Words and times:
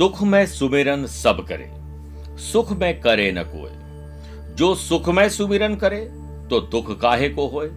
दुख 0.00 0.22
में 0.22 0.46
सुमिरन 0.46 1.06
सब 1.06 1.46
करे, 1.48 1.70
सुख 2.42 2.72
में 2.72 3.00
करे 3.00 3.32
न 3.32 3.42
कोई 3.42 4.54
जो 4.54 4.74
सुख 4.74 5.08
में 5.08 5.28
सुमिरन 5.28 5.74
करे 5.74 6.00
तो 6.50 6.60
दुख 6.60 7.00
काहे 7.00 7.28
को 7.28 7.46
होए? 7.46 7.70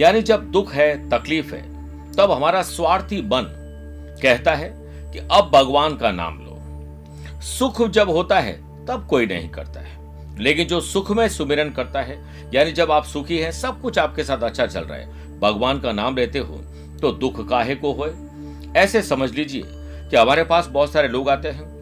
यानी 0.00 0.22
जब 0.22 0.50
दुख 0.50 0.72
है, 0.72 1.10
तकलीफ़ 1.10 1.54
है, 1.54 1.62
तब 2.12 2.30
हमारा 2.30 2.62
स्वार्थी 2.62 3.22
मन 3.22 3.42
कहता 4.22 4.54
है 4.54 4.68
कि 5.12 5.18
अब 5.18 5.50
भगवान 5.54 5.96
का 5.96 6.10
नाम 6.10 6.38
लो। 6.38 7.40
सुख 7.40 7.88
जब 7.88 8.10
होता 8.10 8.40
है, 8.40 8.86
तब 8.86 9.06
कोई 9.10 9.26
नहीं 9.26 9.48
करता 9.48 9.80
है। 9.80 10.38
लेकिन 10.38 10.66
जो 10.66 10.80
सुख 10.80 11.10
में 11.10 11.28
सुमिरन 11.28 11.70
करता 11.70 12.02
है, 12.02 12.22
यानी 12.54 12.72
जब 12.72 12.90
आप 12.90 13.04
सुखी 13.04 13.38
हैं, 13.38 13.52
सब 13.52 13.80
कुछ 13.80 13.98
आपके 13.98 14.24
साथ 14.24 14.38
अच्छा 14.38 14.66
चल 14.66 14.80
रहा 14.80 14.98
है, 14.98 15.40
भगवान 15.40 15.80
का 15.80 15.92
नाम 15.92 16.16
लेते 16.16 16.38
हो 16.38 16.56
तो 17.00 17.12
दुख 17.12 17.48
काहे 17.48 17.74
को 17.74 17.92
होए? 17.92 18.14
ऐसे 18.80 19.02
समझ 19.02 19.30
लीजिए 19.30 19.62
कि 20.12 20.18
हमारे 20.18 20.44
पास 20.44 20.66
बहुत 20.66 20.92
सारे 20.92 21.08
लोग 21.08 21.28
आते 21.28 21.48
हैं। 21.48 21.72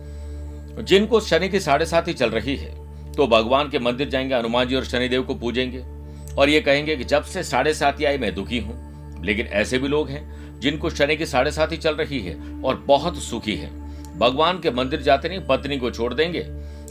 जिनको 0.85 1.21
शनि 1.21 1.49
की 1.49 1.61
साढ़े 1.61 1.87
सात 1.87 2.09
ही 2.09 2.13
चल 2.13 2.31
रही 2.31 2.57
है 2.57 2.81
तो 3.13 3.27
भगवान 3.27 3.71
के 3.71 3.79
मंदिर 3.79 4.09
जाएँगे, 4.09 4.35
हनुमान 4.35 4.69
जी 4.69 4.75
और 4.75 4.85
शनिदेव 4.85 5.23
को 5.23 5.35
पूजेंगे। 5.35 5.85
और 6.35 6.49
ये 6.49 6.61
कहेंगे 6.61 6.97
कि 6.97 7.05
जब 7.05 7.23
से 7.23 7.43
साढ़े 7.43 7.75
सात 7.75 8.05
आई, 8.05 8.19
मैं 8.19 8.35
दुखी 8.35 8.59
हूँ। 8.59 8.91
लेकिन 9.25 9.47
ऐसे 9.47 9.79
भी 9.79 9.89
लोग 9.89 10.09
हैं, 10.09 10.51
जिनको 10.61 10.91
शनि 10.91 11.17
की 11.17 11.27
साढ़े 11.27 11.51
सात 11.51 11.73
ही 11.73 11.77
चल 11.77 11.95
रही 11.95 12.21
है 12.21 12.63
और 12.63 12.85
बहुत 12.87 13.19
सुखी 13.19 13.57
है। 13.57 13.71
भगवान 14.19 14.61
के 14.61 14.71
मंदिर 14.71 15.03
जाते 15.03 15.29
नहीं, 15.29 15.41
पत्नी 15.41 15.77
को 15.77 15.91
छोड़ 15.91 16.15
देंगे 16.15 16.47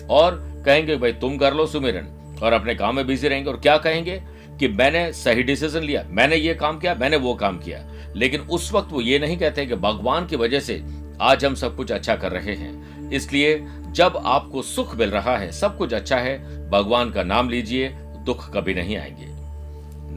और 0.09 0.61
कहेंगे, 0.65 0.95
भाई, 0.95 1.13
तुम 1.13 1.37
कर 1.37 1.53
लो 1.53 1.65
सुमिरन। 1.65 2.37
और 2.43 2.53
अपने 2.53 2.75
काम 2.75 2.95
में 2.95 3.07
बिज़ी 3.07 3.27
रहेंगे। 3.27 3.49
और 3.49 3.57
क्या 3.57 3.77
कहेंगे? 3.77 4.23
कि 4.59 4.67
मैंने 4.67 5.13
सही 5.13 5.43
डिसीज़न 5.43 5.81
लिया, 5.81 6.05
मैंने 6.09 6.35
ये 6.35 6.53
काम 6.53 6.79
किया, 6.79 6.95
मैंने 6.95 7.17
वो 7.17 7.35
काम 7.35 7.57
किया। 7.57 7.85
लेकिन 8.15 8.41
उस 8.41 8.73
वक्त 8.73 8.91
वो 8.91 9.01
ये 9.01 9.19
नहीं 9.19 9.37
कहते 9.37 9.65
कि 9.65 9.75
भगवान 9.75 10.27
की 10.27 10.35
वजह 10.35 10.59
से 10.59 10.81
आज 11.21 11.45
हम 11.45 11.55
सब 11.55 11.75
कुछ 11.75 11.91
अच्छा 11.91 12.15
कर 12.15 12.31
रहे 12.31 12.55
हैं। 12.55 13.11
इसलिए 13.11 13.67
जब 13.91 14.21
आपको 14.25 14.61
सुख 14.61 14.95
मिल 14.95 15.11
रहा 15.11 15.37
है, 15.37 15.51
सब 15.51 15.77
कुछ 15.77 15.93
अच्छा 15.93 16.17
है, 16.17 16.69
भगवान 16.69 17.11
का 17.11 17.23
नाम 17.23 17.49
लीजिए, 17.49 17.89
दुख 17.97 18.53
कभी 18.53 18.73
नहीं 18.73 18.97
आएँगे। 18.97 19.25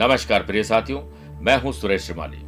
नमस्कार 0.05 0.43
प्रिय 0.43 0.65
साथियों, 0.65 1.03
मैं 1.41 1.63
हूँ 1.63 1.73
सुरेश 1.73 2.03
श्रीमाली। 2.03 2.39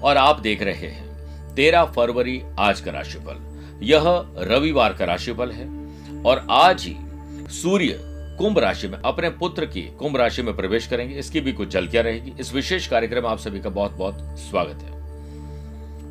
और 0.00 0.16
आप 0.16 0.40
देख 0.40 0.62
रहे 0.62 0.88
हैं, 0.88 1.08
तेरह 1.54 1.84
फरवरी 1.84 2.42
आज 2.58 2.80
का 2.80 2.90
राशिफल। 2.90 3.62
यह 3.82 4.02
रविवार 4.38 4.92
का 4.92 5.04
राशिफल 5.04 5.50
है। 5.50 5.94
और 6.22 6.46
आज 6.50 6.82
ही 6.82 6.96
सूर्य 7.48 7.98
कुंभ 8.38 8.58
राशि 8.58 8.88
में, 8.88 8.98
अपने 8.98 9.30
पुत्र 9.30 9.66
की 9.66 9.82
कुंभ 9.82 10.16
राशि 10.16 10.42
में 10.42 10.56
प्रवेश 10.56 10.86
करेंगे। 10.86 11.14
इसकी 11.14 11.40
भी 11.40 11.52
कुछ 11.52 11.72
झलकियाँ 11.72 12.04
रहेगी। 12.04 12.32
इस 12.40 12.54
विशेष 12.54 12.86
कार्यक्रम 12.86 13.22
में 13.22 13.30
आप 13.30 13.38
सभी 13.38 13.60
का 13.60 13.70
बहुत 13.70 13.92
बहुत 13.92 14.16
स्वागत 14.20 14.82
है। 14.82 14.95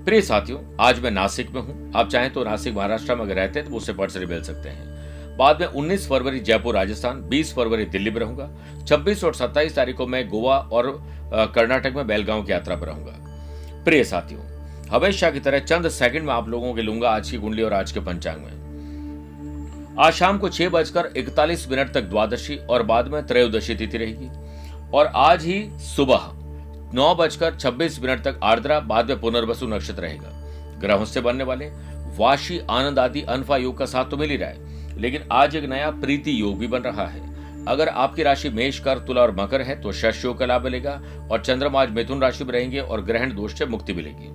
प्रिय 0.05 0.21
साथियों, 0.21 0.59
आज 0.79 0.99
मैं 0.99 1.11
नासिक 1.11 1.49
में 1.51 1.61
हूँ। 1.61 1.91
आप 1.95 2.09
चाहें 2.09 2.31
तो 2.33 2.43
नासिक, 2.43 2.73
महाराष्ट्र 2.75 3.15
में 3.15 3.23
अगर 3.23 3.35
रहते 3.35 3.59
हैं 3.59 3.67
तो 3.67 3.73
मुझसे 3.73 3.93
पर्सनली 3.93 4.25
मिल 4.25 4.41
सकते 4.43 4.69
हैं। 4.69 5.37
बाद 5.37 5.61
में 5.61 5.67
19 5.67 6.07
फरवरी 6.09 6.39
जयपुर, 6.39 6.75
राजस्थान 6.75 7.21
20 7.21 7.53
फरवरी 7.53 7.85
दिल्ली 7.85 8.11
में 8.11 8.19
रहूँगा। 8.19 8.49
26 8.85 9.23
और 9.23 9.33
27 9.33 9.75
तारीख 9.75 9.97
को 9.97 10.07
मैं 10.07 10.27
गोवा 10.29 10.57
और 10.57 10.91
कर्नाटक 11.55 11.93
में 11.95 12.05
बेलगांव 12.07 12.43
की 12.43 12.51
यात्रा 12.51 12.75
पर 12.75 12.87
रहूँगा। 12.87 13.83
प्रिय 13.85 14.03
साथियों, 14.03 14.41
हमेशा 14.91 15.31
की 15.31 15.39
तरह 15.39 15.59
चंद 15.59 15.89
सेकंड 15.89 16.27
में 16.27 16.33
आप 16.33 16.49
लोगों 16.49 16.73
के 16.73 16.81
लूँगा 16.81 17.09
आज 17.09 17.31
की 17.31 17.37
कुंडली 17.37 17.63
और 17.63 17.73
आज 17.73 17.91
के 17.91 17.99
पंचांग 17.99 18.37
में। 18.37 19.95
आज 19.99 20.13
शाम 20.13 20.37
को 20.37 20.49
छह 20.49 20.69
बजकर 20.69 21.11
इकतालीस 21.17 21.69
मिनट 21.71 21.93
तक 21.93 22.03
द्वादशी 22.03 22.55
और 22.59 22.83
बाद 22.83 23.07
में 23.07 23.25
त्रयोदशी 23.27 23.75
तिथि 23.75 23.97
रहेगी। 23.97 24.29
और 24.93 25.11
आज 25.15 25.45
ही 25.45 25.61
सुबह 25.87 26.31
नौ 26.95 27.13
बजकर 27.15 27.55
छब्बीस 27.55 27.99
मिनट 28.01 28.23
तक 28.23 28.39
आर्द्रा, 28.43 28.79
बाद 28.81 29.09
में 29.09 29.19
पुनर्वसु 29.21 29.67
नक्षत्र 29.67 30.01
रहेगा। 30.01 30.29
ग्रहों 30.79 31.05
से 31.05 31.21
बनने 31.21 31.43
वाले 31.43 31.65
वाशी, 32.17 32.59
आनंद 32.69 32.99
आदि 32.99 33.21
अनफा 33.23 33.57
योग 33.57 33.77
का 33.77 33.85
साथ 33.85 34.05
तो 34.05 34.17
मिल 34.17 34.29
ही 34.29 34.37
रहा 34.37 34.49
है, 34.49 35.01
लेकिन 35.01 35.27
आज 35.31 35.55
एक 35.55 35.65
नया 35.69 35.89
प्रीति 35.91 36.39
योग 36.41 36.57
भी 36.59 36.67
बन 36.67 36.81
रहा 36.81 37.07
है। 37.07 37.23
अगर 37.67 37.89
आपकी 37.89 38.23
राशि 38.23 38.49
मेष 38.51 38.79
कर 38.79 38.99
तुला 38.99 39.21
और 39.21 39.35
मकर 39.35 39.61
है 39.61 39.79
तो 39.81 39.91
शश 39.93 40.23
योग 40.25 40.37
का 40.39 40.45
लाभ 40.45 40.63
मिलेगा 40.63 40.91
और 41.31 41.41
चंद्रमा 41.41 41.81
आज 41.81 41.91
मिथुन 41.91 42.21
राशि 42.21 42.43
में 42.43 42.51
रहेंगे 42.53 42.79
और 42.79 43.01
ग्रहण 43.01 43.35
दोष 43.35 43.53
से 43.53 43.65
मुक्ति 43.65 43.93
मिलेगी। 43.93 44.33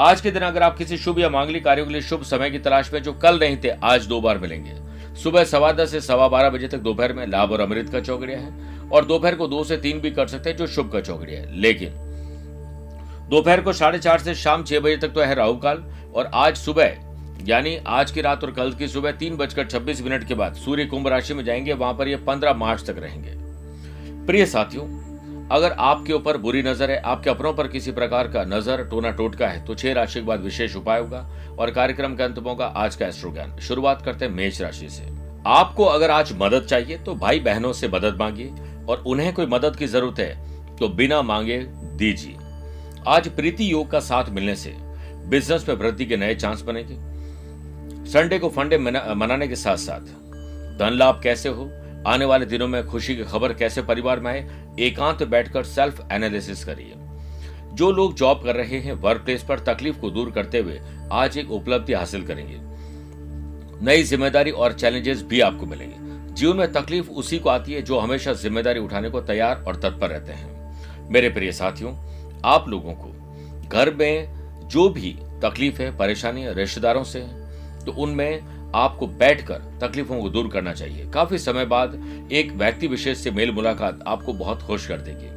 आज 0.00 0.20
के 0.20 0.30
दिन 0.30 0.42
अगर 0.42 0.62
आप 0.62 0.76
किसी 0.78 0.96
शुभ 0.96 1.18
या 1.18 1.28
मांगलिक 1.30 1.64
कार्यों 1.64 1.86
के 1.86 1.92
लिए 1.92 2.02
शुभ 2.02 2.22
समय 2.24 2.50
की 2.50 2.58
तलाश 2.58 2.92
में 2.92 3.02
जो 3.02 3.12
कल 3.14 3.38
नहीं 3.38 3.56
थे, 3.56 3.68
आज 3.68 4.06
दो 4.06 4.20
बार 4.20 4.38
मिलेंगे। 4.38 4.74
सुबह 5.16 5.44
सवा 5.46 5.72
दस 5.72 5.90
से 5.90 6.00
सवा 6.02 6.28
बारह 6.28 6.50
बजे 6.50 6.68
तक 6.68 6.78
दोपहर 6.78 7.12
में 7.12 7.26
लाभ 7.26 7.52
और 7.52 7.60
अमृत 7.60 7.90
का 7.90 8.00
चौकड़िया 8.00 8.38
है। 8.38 8.74
और 8.92 9.04
दोपहर 9.04 9.34
को 9.34 9.46
दो 9.48 9.62
से 9.64 9.76
तीन 9.76 10.00
भी 10.00 10.10
कर 10.10 10.26
सकते 10.26 10.50
हैं, 10.50 10.56
जो 10.56 10.66
शुभ 10.66 10.90
का 10.92 11.00
चौकड़ी 11.00 11.32
है। 11.32 11.60
लेकिन 11.60 12.04
दोपहर 13.30 13.60
को 13.60 13.72
साढ़े 13.72 13.98
चार 13.98 14.18
से 14.18 14.34
शाम 14.34 14.64
छह 14.64 14.80
बजे 14.80 14.96
तक 14.96 15.08
तो 15.08 15.20
है 15.20 15.34
राहु 15.34 15.56
काल, 15.56 15.84
और 16.14 16.30
आज 16.34 16.56
सुबह, 16.56 16.96
यानी 17.44 17.76
आज 17.86 18.10
की 18.10 18.20
रात 18.20 18.44
और 18.44 18.50
कल 18.50 18.72
की 18.72 18.88
सुबह 18.88 19.12
तीन 19.14 19.36
बजकर 19.36 19.66
छब्बीस 19.66 20.02
मिनट 20.02 20.26
के 20.28 20.34
बाद 20.34 20.54
सूर्य 20.56 20.84
कुंभ 20.84 21.08
राशि 21.08 21.34
में 21.34 21.44
जाएँगे, 21.44 21.72
वहाँ 21.72 21.94
पर 21.94 22.08
ये 22.08 22.16
पंद्रह 22.26 22.54
मार्च 22.54 22.86
तक 22.86 22.98
रहेंगे। 22.98 23.34
प्रिय 24.26 24.46
साथियों, 24.46 24.84
अगर 25.48 25.72
आपके 25.72 26.12
ऊपर 26.12 26.36
बुरी 26.36 26.62
नज़र 26.62 26.90
है, 26.90 26.96
आपके 26.98 27.30
अपनों 27.30 27.52
पर 27.54 27.68
किसी 27.68 27.92
प्रकार 27.92 28.28
का 28.28 28.44
नज़र 28.46 28.82
टोना 28.84 29.10
टोटका 29.10 29.48
है 29.48 29.64
तो 29.64 29.74
छह 29.74 29.92
राशि 29.92 30.20
के 30.20 30.26
बाद 30.26 30.40
विशेष 30.40 30.76
उपाय 30.76 31.00
होगा, 31.00 31.18
और 31.58 31.70
कार्यक्रम 31.70 32.16
के 32.16 32.22
अंत 32.22 32.38
होगा 32.38 32.66
आज 32.66 32.96
का 32.96 33.06
एस्ट्रो 33.06 33.30
ज्ञान। 33.32 33.58
शुरुआत 33.58 34.02
करते 34.02 34.24
हैं 34.24 34.32
मेष 34.32 34.60
राशि 34.60 34.88
से। 34.88 35.04
आपको 35.48 35.84
अगर 35.84 36.10
आज 36.10 36.32
मदद 36.36 36.66
चाहिए 36.66 36.98
तो 36.98 37.14
भाई 37.16 37.40
बहनों 37.40 37.72
से 37.72 37.88
मदद 37.88 38.16
मांगिए 38.20 38.52
और 38.88 39.02
उन्हें 39.06 39.32
कोई 39.34 39.46
मदद 39.48 39.76
की 39.76 39.86
ज़रूरत 39.86 40.18
है 40.18 40.76
तो 40.76 40.88
बिना 40.90 41.20
मांगे 41.22 41.58
दीजिए। 41.96 42.36
आज 43.08 43.28
प्रीति 43.28 43.70
योग 43.72 43.90
का 43.90 44.00
साथ 44.02 44.30
मिलने 44.30 44.54
से 44.56 44.74
बिज़नेस 45.28 45.68
में 45.68 45.74
वृद्धि 45.76 46.06
के 46.06 46.16
नए 46.16 46.34
चांस 46.34 46.62
बनेंगे। 46.62 46.96
संडे 48.10 48.38
को 48.38 48.48
फंडे 48.50 48.78
मनाने 48.78 49.48
के 49.48 49.56
साथ 49.56 49.76
साथ, 49.78 50.00
धन 50.78 50.92
लाभ 50.92 51.20
कैसे 51.22 51.48
हो, 51.48 51.70
आने 52.06 52.24
वाले 52.24 52.46
दिनों 52.46 52.68
में 52.68 52.86
खुशी 52.86 53.16
की 53.16 53.24
खबर 53.24 53.52
कैसे 53.54 53.82
परिवार 53.84 54.20
में 54.20 54.30
आए, 54.30 54.46
एकांत 54.80 55.22
बैठकर 55.24 55.64
सेल्फ 55.64 56.06
एनालिसिस 56.12 56.64
करिए। 56.64 56.92
जो 57.72 57.90
लोग 57.92 58.14
जॉब 58.14 58.42
कर 58.44 58.56
रहे 58.56 58.78
हैं 58.80 58.92
वर्क 58.94 59.22
प्लेस 59.24 59.42
पर 59.42 59.58
तकलीफ़ 59.64 59.98
को 60.00 60.10
दूर 60.10 60.30
करते 60.30 60.58
हुए 60.58 60.80
आज 61.12 61.38
एक 61.38 61.50
उपलब्धि 61.52 61.92
हासिल 61.92 62.26
करेंगे। 62.26 62.58
नई 63.84 64.02
ज़िम्मेदारी 64.04 64.50
और 64.52 64.72
चैलेंजेस 64.74 65.22
भी 65.22 65.40
आपको 65.40 65.66
मिलेंगे। 65.66 66.05
जीवन 66.36 66.56
में 66.56 66.72
तकलीफ़ 66.72 67.10
उसी 67.10 67.38
को 67.38 67.48
आती 67.48 67.72
है 67.72 67.82
जो 67.82 67.98
हमेशा 67.98 68.32
ज़िम्मेदारी 68.34 68.80
उठाने 68.80 69.10
को 69.10 69.20
तैयार 69.22 69.62
और 69.68 69.76
तत्पर 69.76 70.08
रहते 70.08 70.32
हैं। 70.32 71.08
मेरे 71.10 71.28
प्रिय 71.28 71.52
साथियों, 71.52 71.92
आप 72.44 72.68
लोगों 72.68 72.92
को 72.94 73.68
घर 73.68 73.94
में 73.94 74.68
जो 74.68 74.88
भी 74.88 75.12
तकलीफ़ 75.42 75.80
है, 75.82 75.96
परेशानी 75.98 76.42
है, 76.42 76.54
रिश्तेदारों 76.54 77.04
से 77.04 77.20
तो 77.86 77.92
उनमें 77.94 78.72
आपको 78.74 79.06
बैठकर 79.06 79.62
तकलीफों 79.80 80.20
को 80.22 80.28
दूर 80.30 80.48
करना 80.48 80.72
चाहिए। 80.72 81.06
काफ़ी 81.10 81.38
समय 81.38 81.64
बाद 81.66 81.94
एक 82.32 82.52
व्यक्ति 82.54 82.86
विशेष 82.86 83.18
से 83.18 83.30
मेल 83.30 83.52
मुलाकात 83.52 84.02
आपको 84.06 84.32
बहुत 84.34 84.62
खुश 84.62 84.86
कर 84.86 85.00
देगी। 85.00 85.34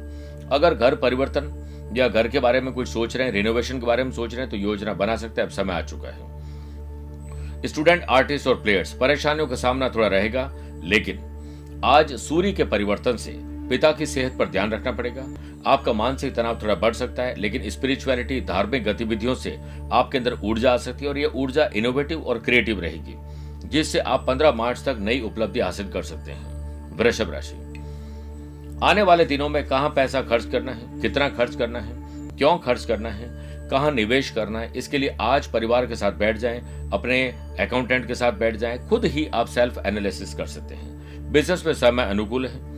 अगर 0.48 0.74
घर 0.74 0.94
परिवर्तन 0.96 1.52
या 1.96 2.08
घर 2.08 2.28
के 2.28 2.40
बारे 2.40 2.60
में 2.60 2.72
कुछ 2.74 2.88
सोच 2.88 3.16
रहे 3.16 3.26
हैं 3.26 3.32
रिनोवेशन 3.34 3.80
के 3.80 3.86
बारे 3.86 4.04
में 4.04 4.10
सोच 4.12 4.32
रहे 4.34 4.42
हैं 4.42 4.50
तो 4.50 4.56
योजना 4.56 4.92
बना 4.94 5.16
सकते 5.16 5.40
हैं। 5.40 5.48
अब 5.48 5.54
समय 5.54 5.74
आ 5.74 5.80
चुका 5.82 6.08
है। 6.08 7.68
स्टूडेंट 7.68 8.02
आर्टिस्ट 8.10 8.46
और 8.46 8.54
प्लेयर्स 8.54 8.92
परेशानियों 8.92 9.46
का 9.46 9.56
सामना 9.56 9.88
थोड़ा 9.88 10.06
रहेगा। 10.08 10.50
लेकिन 10.84 11.80
आज 11.84 12.12
सूर्य 12.12 12.52
के 12.52 12.64
परिवर्तन 12.64 13.16
से 13.16 13.32
पिता 13.68 13.92
की 13.92 14.06
सेहत 14.06 14.36
पर 14.38 14.48
ध्यान 14.48 14.72
रखना 14.72 14.92
पड़ेगा। 14.92 15.24
आपका 15.66 15.92
मानसिक 15.92 16.34
तनाव 16.34 16.58
थोड़ा 16.62 16.74
बढ़ 16.74 16.94
सकता 16.94 17.22
है, 17.22 17.34
लेकिन 17.40 17.68
स्पिरिचुअलिटी 17.70 18.40
धार्मिक 18.40 18.84
गतिविधियों 18.84 19.34
से 19.34 19.58
आपके 19.92 20.18
अंदर 20.18 20.38
ऊर्जा 20.44 20.72
आ 20.72 20.76
सकती 20.76 21.04
है 21.04 21.10
और 21.10 21.18
ये 21.18 21.26
ऊर्जा 21.26 21.68
इनोवेटिव 21.76 22.22
और 22.22 22.38
क्रिएटिव 22.38 22.80
रहेगी, 22.80 23.14
जिससे 23.68 23.98
आप 23.98 24.26
15 24.26 24.52
मार्च 24.52 24.84
तक 24.84 24.96
नई 25.00 25.20
उपलब्धि 25.20 25.60
हासिल 25.60 25.88
कर 25.88 26.02
सकते 26.02 26.32
हैं। 26.32 26.96
वृषभ 26.96 27.30
राशि। 27.30 27.56
आने 28.82 29.02
वाले 29.02 29.24
दिनों 29.24 29.48
में 29.48 29.66
कहाँ 29.66 29.88
पैसा 29.88 30.22
खर्च 30.22 30.44
करना 30.44 30.72
है, 30.72 31.00
कितना 31.00 31.28
खर्च 31.28 31.56
करना 31.56 31.80
है, 31.80 31.92
क्यों 32.38 32.58
खर्च 32.58 32.84
करना 32.84 33.08
है 33.08 33.39
कहाँ 33.70 33.90
निवेश 33.90 34.30
करना 34.30 34.60
है, 34.60 34.72
इसके 34.76 34.98
लिए 34.98 35.16
आज 35.20 35.46
परिवार 35.46 35.86
के 35.86 35.96
साथ 35.96 36.12
बैठ 36.12 36.36
जाएँ, 36.36 36.60
अपने 36.92 37.22
अकाउंटेंट 37.60 38.06
के 38.06 38.14
साथ 38.14 38.32
बैठ 38.32 38.56
जाएँ, 38.56 38.88
खुद 38.88 39.04
ही 39.04 39.26
आप 39.26 39.46
सेल्फ 39.46 39.82
एनालिसिस 39.86 40.34
कर 40.34 40.46
सकते 40.46 40.74
हैं। 40.74 41.32
बिज़नेस 41.32 41.66
में 41.66 41.74
समय 41.74 42.04
अनुकूल 42.04 42.46
है। 42.46 42.68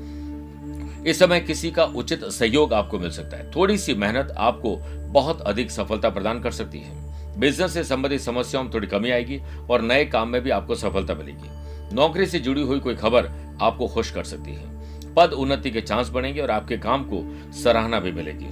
इस 1.04 1.18
समय 1.18 1.40
किसी 1.40 1.70
का 1.70 1.84
उचित 1.84 2.24
सहयोग 2.24 2.72
आपको 2.72 2.98
मिल 2.98 3.10
सकता 3.10 3.36
है। 3.36 3.50
थोड़ी 3.50 3.78
सी 3.78 3.94
मेहनत 3.94 4.34
आपको 4.38 4.76
बहुत 5.12 5.40
अधिक 5.40 5.70
सफलता 5.70 6.10
प्रदान 6.10 6.40
कर 6.40 6.50
सकती 6.50 6.78
है। 6.78 7.00
बिज़नेस 7.40 7.74
से 7.74 7.84
संबंधित 7.84 8.20
समस्याओं 8.20 8.64
में 8.64 8.72
थोड़ी 8.74 8.86
कमी 8.86 9.10
आएगी 9.10 9.40
और 9.70 9.82
नए 9.82 10.04
काम 10.04 10.28
में 10.28 10.40
भी 10.42 10.50
आपको 10.50 10.74
सफलता 10.74 11.14
मिलेगी। 11.14 11.94
नौकरी 11.94 12.26
से 12.26 12.38
जुड़ी 12.38 12.62
हुई 12.62 12.80
कोई 12.80 12.94
खबर 12.94 13.30
आपको 13.62 13.88
खुश 13.88 14.10
कर 14.10 14.24
सकती 14.24 14.54
है। 14.54 15.14
पद 15.14 15.32
उन्नति 15.32 15.70
के 15.70 15.80
चांस 15.80 16.10
बढ़ेंगे 16.10 16.40
और 16.40 16.50
आपके 16.50 16.76
काम 16.78 17.04
को 17.04 17.22
सराहना 17.52 18.00
भी 18.00 18.12
मिलेगी। 18.12 18.46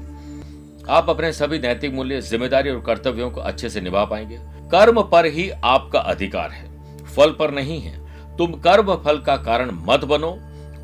आप 0.89 1.11
अपने 1.11 1.33
सभी 1.33 1.59
नैतिक 1.59 1.93
मूल्य, 1.95 2.21
ज़िम्मेदारी 2.21 2.71
और 2.71 2.81
कर्तव्यों 2.81 3.31
को 3.31 3.41
अच्छे 3.41 3.69
से 3.69 3.81
निभा 3.81 4.05
पाएँगे। 4.05 4.39
कर्म 4.71 5.03
पर 5.03 5.27
ही 5.27 5.49
आपका 5.51 6.01
अधिकार 6.01 6.51
है, 6.51 6.69
फल 7.07 7.31
पर 7.31 7.51
नहीं 7.51 7.81
है। 7.81 7.99
तुम 8.37 8.53
कर्म 8.61 8.95
फल 8.97 9.19
का 9.19 9.37
कारण 9.37 9.71
मत 9.87 10.05
बनो 10.05 10.31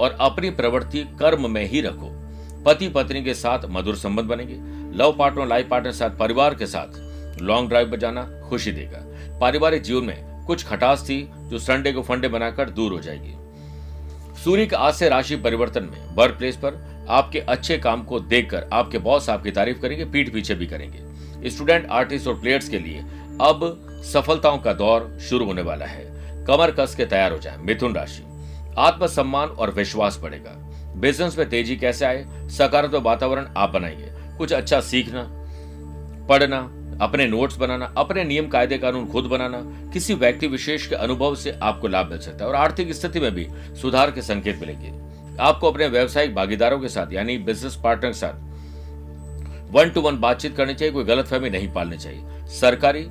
और 0.00 0.16
अपनी 0.20 0.50
प्रवृत्ति 0.50 1.04
कर्म 1.20 1.50
में 1.50 1.64
ही 1.64 1.80
रखो। 1.80 2.10
पति 2.64 2.88
पत्नी 2.88 3.22
के 3.22 3.34
साथ 3.34 3.66
मधुर 3.68 3.96
संबंध 3.96 4.26
बनेंगे। 4.26 4.54
लव 4.98 5.16
पार्टनर, 5.18 5.46
लाइफ 5.46 5.68
पार्टनर 5.68 5.92
साथ, 5.92 6.10
परिवार 6.10 6.54
के 6.54 6.66
साथ 6.66 7.42
लॉन्ग 7.42 7.68
ड्राइव 7.68 7.90
पर 7.90 7.96
जाना 7.96 8.28
खुशी 8.48 8.72
देगा। 8.72 9.02
पारिवारिक 9.40 9.82
जीवन 9.82 10.04
में 10.04 10.44
कुछ 10.46 10.64
खटास 10.66 11.02
थी 11.02 11.28
जो 11.40 11.58
संडे 11.58 11.92
को 11.92 12.02
फंडे 12.02 12.28
बनाकर 12.28 12.70
दूर 12.70 12.92
हो 12.92 12.98
जाएगी। 12.98 13.34
सूर्य 14.44 14.66
के 14.66 14.76
आज 14.76 14.94
से 14.94 15.08
राशि 15.08 15.36
परिवर्तन 15.36 15.84
में 15.84 16.14
वर्क 16.16 16.36
प्लेस 16.38 16.56
पर 16.56 16.74
आपके 17.08 17.40
अच्छे 17.40 17.78
काम 17.78 18.04
को 18.04 18.20
देखकर 18.20 18.68
आपके 18.72 18.98
बॉस 18.98 19.30
आपकी 19.30 19.50
तारीफ़ 19.50 19.78
करेंगे, 19.78 20.04
पीठ 20.04 20.32
पीछे 20.32 20.54
भी 20.54 20.66
करेंगे। 20.66 21.50
स्टूडेंट 21.50 21.86
आर्टिस्ट 21.86 22.28
और 22.28 22.40
प्लेयर्स 22.40 22.68
के 22.68 22.78
लिए 22.78 22.98
अब 23.40 23.82
सफलताओं 24.12 24.58
का 24.58 24.72
दौर 24.72 25.18
शुरू 25.20 25.44
होने 25.44 25.62
वाला 25.62 25.86
है। 25.86 26.04
कमर 26.44 26.70
कस 26.70 26.94
के 26.96 27.06
तैयार 27.06 27.32
हो 27.32 27.38
जाए 27.38 27.56
मिथुन 27.56 27.94
राशि। 27.94 28.22
आत्मसम्मान 28.78 29.48
और 29.48 29.70
विश्वास 29.70 30.20
बढ़ेगा। 30.22 30.62
बिज़नेस 30.96 31.38
में 31.38 31.48
तेज़ी 31.48 31.76
कैसे 31.76 32.04
आए? 32.04 32.26
सकारात्मक 32.32 33.02
वातावरण 33.02 33.48
आप 33.56 33.70
बनाएँगे 33.70 34.36
कुछ 34.38 34.52
अच्छा 34.52 34.80
सीखना, 34.80 35.30
पढ़ना, 36.26 36.72
अपने 37.04 37.26
नोट्स 37.26 37.56
बनाना, 37.56 37.94
अपने 37.96 38.24
नियम, 38.24 38.48
कायदे, 38.48 38.78
कानून 38.78 39.06
खुद 39.06 39.24
बनाना, 39.24 39.90
किसी 39.92 40.14
व्यक्ति 40.14 40.46
विशेष 40.46 40.86
के 40.86 40.94
अनुभव 40.94 41.34
से 41.34 41.58
आपको 41.62 41.88
लाभ 41.88 42.10
मिल 42.10 42.18
सकता 42.18 42.44
है 42.44 42.50
और 42.50 42.56
आर्थिक 42.56 42.92
स्थिति 42.92 43.20
में 43.20 43.34
भी 43.34 43.48
सुधार 43.80 44.10
के 44.10 44.22
संकेत 44.22 44.60
मिलेंगे। 44.60 45.15
आपको 45.40 45.70
अपने 45.70 45.86
व्यवसायिक 45.86 46.34
भागीदारों 46.34 46.78
के 46.80 46.88
साथ, 46.88 47.12
यानी 47.12 47.38
बिज़नेस 47.38 47.76
पार्टनर 47.84 48.10
के 48.10 48.18
साथ 48.18 48.44
वन 49.72 49.90
टू 49.90 50.00
वन 50.00 50.18
बातचीत 50.18 50.56
करनी 50.56 50.74
चाहिए, 50.74 50.92
कोई 50.94 51.04
गलतफहमी 51.04 51.50
नहीं 51.50 51.72
पालनी 51.72 51.96
चाहिए। 51.96 52.46
सरकारी 52.50 53.06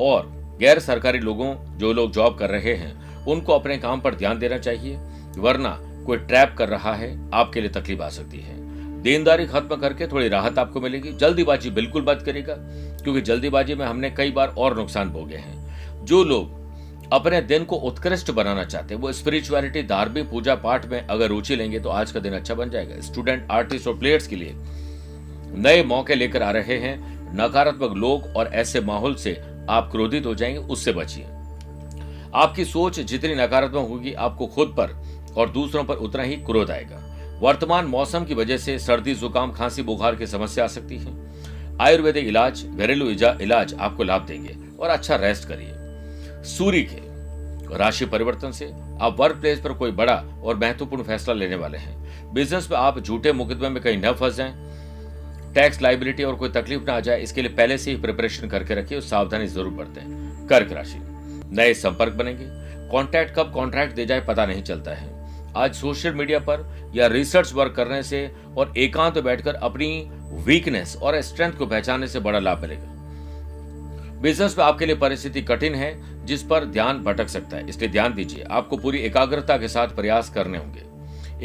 और 0.00 0.32
गैर 0.60 0.78
सरकारी 0.78 1.18
लोगों, 1.18 1.54
जो 1.78 1.92
लोग 1.92 2.12
जॉब 2.12 2.38
कर 2.38 2.50
रहे 2.50 2.74
हैं, 2.74 3.24
उनको 3.24 3.52
अपने 3.52 3.78
काम 3.78 4.00
पर 4.00 4.14
ध्यान 4.14 4.38
देना 4.38 4.58
चाहिए, 4.58 4.96
वरना 5.38 5.78
कोई 6.06 6.16
ट्रैप 6.16 6.54
कर 6.58 6.68
रहा 6.68 6.94
है, 6.94 7.30
आपके 7.34 7.60
लिए 7.60 7.70
तकलीफ़ 7.70 8.02
आ 8.02 8.08
सकती 8.08 8.40
है। 8.40 8.54
देनदारी 9.02 9.46
खत्म 9.46 9.76
करके 9.76 10.06
थोड़ी 10.06 10.28
राहत 10.28 10.58
आपको 10.58 10.80
मिलेगी। 10.80 11.12
जल्दीबाजी 11.12 11.70
बिल्कुल 11.70 12.02
बंद 12.02 12.22
करेगा 12.22 12.54
क्योंकि 13.02 13.20
जल्दीबाजी 13.20 13.74
में 13.74 13.84
हमने 13.86 14.10
कई 14.10 14.30
बार 14.30 14.54
और 14.58 14.76
नुकसान 14.76 15.10
भोगे 15.10 15.36
हैं। 15.36 16.04
जो 16.04 16.22
लोग 16.24 16.65
अपने 17.12 17.40
दिन 17.40 17.64
को 17.64 17.76
उत्कृष्ट 17.76 18.30
बनाना 18.30 18.64
चाहते 18.64 18.94
हैं। 18.94 19.00
वो 19.02 19.12
स्पिरिचुअलिटी 19.12 19.82
धार्मिक 19.82 20.30
पूजा 20.30 20.54
पाठ 20.54 20.86
में 20.86 21.06
अगर 21.06 21.28
रुचि 21.28 21.56
लेंगे 21.56 21.80
तो 21.80 21.88
आज 21.88 22.12
का 22.12 22.20
दिन 22.20 22.32
अच्छा 22.32 22.54
बन 22.54 22.70
जाएगा। 22.70 23.00
स्टूडेंट 23.00 23.48
आर्टिस्ट 23.50 23.88
और 23.88 23.98
प्लेयर्स 23.98 24.26
के 24.26 24.36
लिए 24.36 24.54
नए 25.54 25.82
मौके 25.84 26.14
लेकर 26.14 26.42
आ 26.42 26.50
रहे 26.50 26.78
हैं। 26.78 26.96
नकारात्मक 27.36 27.96
लोग 27.96 28.36
और 28.36 28.46
ऐसे 28.46 28.80
माहौल 28.80 29.14
से 29.14 29.40
आप 29.70 29.90
क्रोधित 29.90 30.26
हो 30.26 30.34
जाएँगे, 30.34 30.58
उससे 30.58 30.92
बचिए। 30.92 31.24
आपकी 32.34 32.64
सोच 32.64 33.00
जितनी 33.00 33.34
नकारात्मक 33.34 33.88
होगी, 33.88 34.12
आपको 34.12 34.46
खुद 34.46 34.74
पर 34.80 35.34
और 35.36 35.50
दूसरों 35.50 35.84
पर 35.84 35.94
उतना 35.94 36.22
ही 36.22 36.36
क्रोध 36.36 36.70
आएगा। 36.70 37.02
वर्तमान 37.42 37.84
मौसम 37.84 38.24
की 38.24 38.34
वजह 38.34 38.56
से 38.56 38.78
सर्दी, 38.78 39.14
जुकाम, 39.14 39.52
खांसी, 39.52 39.82
बुखार 39.82 40.14
की 40.14 40.26
समस्या 40.26 40.64
आ 40.64 40.68
सकती 40.68 40.98
है। 40.98 41.14
आयुर्वेदिक 41.80 42.26
इलाज, 42.26 42.66
घरेलू 42.66 43.08
इलाज 43.40 43.74
आपको 43.74 44.04
लाभ 44.04 44.26
देंगे 44.26 44.56
और 44.80 44.88
अच्छा 44.88 45.16
रेस्ट 45.16 45.48
करिए। 45.48 45.85
सूर्य 46.46 46.80
के 46.82 47.76
राशि 47.76 48.06
परिवर्तन 48.06 48.50
से 48.50 48.66
आप 49.00 49.16
वर्क 49.20 49.36
प्लेस 49.36 49.60
पर 49.60 49.72
कोई 49.72 49.90
बड़ा 49.92 50.14
और 50.42 50.56
महत्वपूर्ण 50.56 51.02
फैसला 51.02 51.34
लेने 51.34 51.56
वाले 51.56 51.78
हैं। 51.78 52.32
बिज़नेस 52.34 52.70
में 52.70 52.76
आप 52.78 52.98
झूठे 53.00 53.32
मुकदमे 53.32 53.68
में 53.68 53.82
कहीं 53.82 53.98
न 53.98 54.12
फंस 54.12 54.36
जाएँ। 54.36 54.54
टैक्स 55.54 55.82
लाइबिलिटी 55.82 56.22
और 56.22 56.34
कोई 56.34 56.48
तकलीफ़ 56.50 56.82
ना 56.82 56.92
आ 56.92 57.00
जाए, 57.00 57.20
इसके 57.20 57.42
लिए 57.42 57.52
पहले 57.52 57.78
से 57.78 57.90
ही 57.90 57.96
प्रिपरेशन 57.96 58.48
करके 58.48 58.74
रखिए 58.74 58.98
और 58.98 59.04
सावधानी 59.04 59.46
ज़रूर 59.46 59.72
बरतें। 59.74 60.46
कर्क 60.48 60.72
राशि, 60.72 60.98
नए 61.50 61.74
संपर्क 61.74 62.12
बनेंगे। 62.12 62.46
कॉन्ट्रैक्ट 62.90 63.34
कब 63.36 63.52
कॉन्ट्रैक्ट 63.52 63.94
दे 63.94 64.06
जाए 64.06 64.20
पता 64.20 64.46
नहीं 64.46 64.62
चलता 64.62 64.94
है। 64.94 65.14
आज 65.56 65.74
सोशल 65.74 66.14
मीडिया 66.14 66.38
पर 66.40 66.66
या 66.94 67.06
रिसर्च 67.06 67.52
वर्क 67.52 67.74
करने 67.76 68.02
से 68.02 68.30
और 68.56 68.72
एकांत 68.76 69.14
तो 69.14 69.22
बैठकर 69.22 69.54
अपनी 69.54 69.88
वीकनेस 70.46 70.96
और 70.96 71.20
स्ट्रेंथ 71.22 71.52
को 71.52 71.66
पहचानने 71.66 72.08
से 72.08 72.20
बड़ा 72.20 72.38
लाभ 72.38 72.62
मिलेगा। 72.62 72.94
बिज़नेस 74.20 74.58
में 74.58 74.64
आपके 74.64 74.86
लिए 74.86 74.96
परिस्थिति 74.96 75.42
कठिन 75.42 75.74
है 75.74 75.94
जिस 76.26 76.42
पर 76.42 76.64
ध्यान 76.64 76.98
भटक 76.98 77.28
सकता 77.28 77.56
है, 77.56 77.68
इसलिए 77.68 77.90
ध्यान 77.90 78.14
दीजिए। 78.14 78.44
आपको 78.50 78.76
पूरी 78.76 78.98
एकाग्रता 78.98 79.56
के 79.56 79.68
साथ 79.68 79.88
प्रयास 79.88 80.30
करने 80.30 80.58
होंगे। 80.58 80.84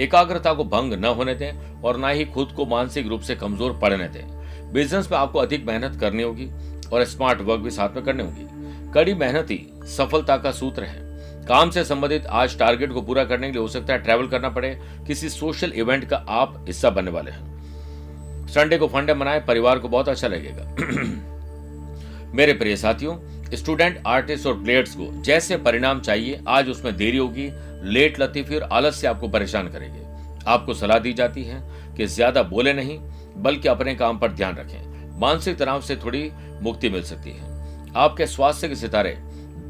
एकाग्रता 0.03 0.53
को 0.53 0.63
भंग 0.63 0.93
न 0.93 1.05
होने 1.05 1.35
दें 1.35 1.81
और 1.81 1.97
न 1.97 2.09
ही 2.09 2.25
खुद 2.25 2.51
को 2.51 2.65
मानसिक 2.65 3.07
रूप 3.07 3.21
से 3.21 3.35
कमज़ोर 3.35 3.79
पड़ने 3.79 4.07
दें। 4.07 4.25
बिज़नेस 4.73 5.11
में 5.11 5.17
आपको 5.17 5.39
अधिक 5.39 5.65
मेहनत 5.67 5.99
करनी 5.99 6.23
होगी 6.23 6.49
और 6.93 7.03
स्मार्ट 7.03 7.41
वर्क 7.41 7.61
भी 7.61 7.69
साथ 7.69 7.95
में 7.95 8.03
करनी 8.05 8.23
होगी। 8.23 8.47
कड़ी 8.93 9.13
मेहनत 9.13 9.51
ही 9.51 9.67
सफलता 9.87 10.37
का 10.37 10.51
सूत्र 10.51 10.83
है। 10.83 10.99
काम 11.45 11.69
से 11.69 11.83
संबंधित 11.83 12.25
आज 12.25 12.57
टारगेट 12.59 12.91
को 12.91 13.01
पूरा 13.01 13.23
करने 13.23 13.47
के 13.47 13.53
लिए 13.53 13.61
हो 13.61 13.67
सकता 13.67 13.93
है 13.93 13.99
ट्रैवल 13.99 14.27
करना 14.27 14.49
पड़े। 14.49 14.79
किसी 15.07 15.29
सोशल 15.29 15.71
इवेंट 15.75 16.09
का 16.09 16.17
आप 16.29 16.65
हिस्सा 16.67 16.89
बनने 16.89 17.11
वाले 17.11 17.31
हैं। 17.31 18.47
संडे 18.47 18.77
को 18.77 18.87
फंडे 18.87 19.13
मनाए, 19.13 19.39
परिवार 19.39 19.79
को 19.79 19.89
बहुत 19.89 20.09
अच्छा 20.09 20.27
लगेगा। 20.27 20.75
मेरे 22.35 22.53
प्रिय 22.53 22.75
साथियों 22.77 23.15
स्टूडेंट, 23.53 24.01
आर्टिस्ट 24.07 24.47
और 24.47 24.53
प्लेयर्स 24.53 24.95
को 24.95 25.11
जैसे 25.23 25.57
परिणाम 25.57 25.99
चाहिए, 25.99 26.39
आज 26.47 26.69
उसमें 26.69 26.95
देरी 26.97 27.17
होगी, 27.17 27.49
लेट 27.83 28.19
लतीफी 28.19 28.55
और 28.55 28.63
आलस 28.63 29.01
से 29.01 29.07
आपको 29.07 29.27
परेशान 29.27 29.67
करेंगे। 29.67 29.99
आपको 30.47 30.73
सलाह 30.73 30.99
दी 30.99 31.13
जाती 31.13 31.43
है 31.43 31.61
कि 31.97 32.05
ज़्यादा 32.07 32.43
बोले 32.43 32.73
नहीं, 32.73 32.97
बल्कि 33.37 33.67
अपने 33.67 33.95
काम 33.95 34.19
पर 34.19 34.31
ध्यान 34.31 34.55
रखें। 34.55 35.19
मानसिक 35.19 35.57
तनाव 35.57 35.81
से 35.81 35.95
थोड़ी 35.95 36.29
मुक्ति 36.61 36.89
मिल 36.89 37.03
सकती 37.03 37.31
है। 37.31 37.49
आपके 37.95 38.27
स्वास्थ्य 38.27 38.67
के 38.67 38.75
सितारे 38.75 39.17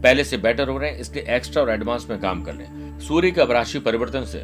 पहले 0.03 0.23
से 0.23 0.37
बेटर 0.37 0.69
हो 0.69 0.77
रहे 0.77 0.89
हैं, 0.89 0.99
इसलिए 0.99 1.35
एक्स्ट्रा 1.35 1.63
और 1.63 1.69
एडवांस 1.69 2.07
में 2.09 2.19
काम 2.19 2.43
कर 2.43 2.53
लें। 2.53 2.99
सूर्य 2.99 3.31
के 3.31 3.53
राशि 3.53 3.79
परिवर्तन 3.79 4.25
से 4.25 4.39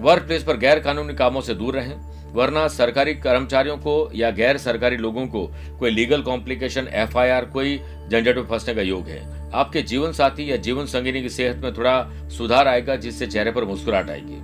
वर्क 0.00 0.22
प्लेस 0.22 0.42
पर 0.42 0.56
गैर 0.56 0.78
कानूनी 0.80 1.14
कामों 1.14 1.40
से 1.40 1.54
दूर 1.54 1.74
रहें। 1.74 2.25
वरना 2.36 2.66
सरकारी 2.68 3.14
कर्मचारियों 3.14 3.76
को 3.76 4.10
या 4.14 4.30
गैर 4.30 4.58
सरकारी 4.58 4.96
लोगों 4.96 5.26
को 5.26 5.46
कोई 5.78 5.90
लीगल 5.90 6.22
कॉम्प्लिकेशन 6.22 6.88
एफआईआर 6.88 7.44
कोई 7.44 7.78
झंझट 8.08 8.36
में 8.36 8.44
फंसने 8.44 8.74
का 8.74 8.82
योग 8.82 9.08
है। 9.08 9.50
आपके 9.52 9.82
जीवन 9.82 10.12
साथी 10.12 10.50
या 10.50 10.56
जीवन 10.56 10.86
संगिनी 10.86 11.22
की 11.22 11.28
सेहत 11.28 11.56
में 11.56 11.72
थोड़ा 11.74 12.28
सुधार 12.28 12.68
आएगा, 12.68 12.96
जिससे 12.96 13.26
चेहरे 13.26 13.50
पर 13.50 13.64
मुस्कुराहट 13.64 14.10
आएगी। 14.10 14.40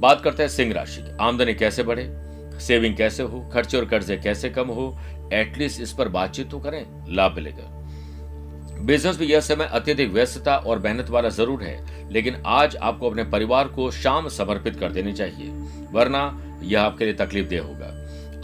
बात 0.00 0.20
करते 0.20 0.42
हैं 0.42 0.50
सिंह 0.50 0.72
राशि 0.72 1.02
की। 1.02 1.16
आमदनी 1.20 1.54
कैसे 1.54 1.82
बढ़े? 1.82 2.08
सेविंग 2.60 2.96
कैसे 2.96 3.22
हो? 3.22 3.40
खर्चे 3.52 3.76
और 3.76 3.84
कर्जे 3.84 4.16
कैसे 4.16 4.50
कम 4.50 4.68
हो? 4.68 4.96
एटलीस्ट 5.32 5.80
इस 5.80 5.92
पर 5.92 6.08
बातचीत 6.08 6.50
तो 6.50 6.58
करें, 6.58 6.84
लाभ 7.08 7.34
मिलेगा। 7.34 7.70
बिज़नेस 8.80 9.20
में 9.20 9.26
यह 9.26 9.40
समय 9.40 9.64
अत्यधिक 9.64 10.10
व्यस्तता 10.10 10.56
और 10.56 10.78
मेहनत 10.78 11.10
वाला 11.10 11.28
ज़रूर 11.28 11.62
है, 11.62 12.12
लेकिन 12.12 12.42
आज 12.46 12.76
आपको 12.76 13.10
अपने 13.10 13.24
परिवार 13.24 13.68
को 13.68 13.90
शाम 13.90 14.28
समर्पित 14.28 14.76
कर 14.76 14.92
देनी 14.92 15.12
चाहिए। 15.12 15.50
वरना 15.92 16.22
यह 16.64 16.82
आपके 16.82 17.04
लिए 17.04 17.14
तकलीफ़ 17.14 17.48
दे 17.48 17.58
होगा। 17.58 17.92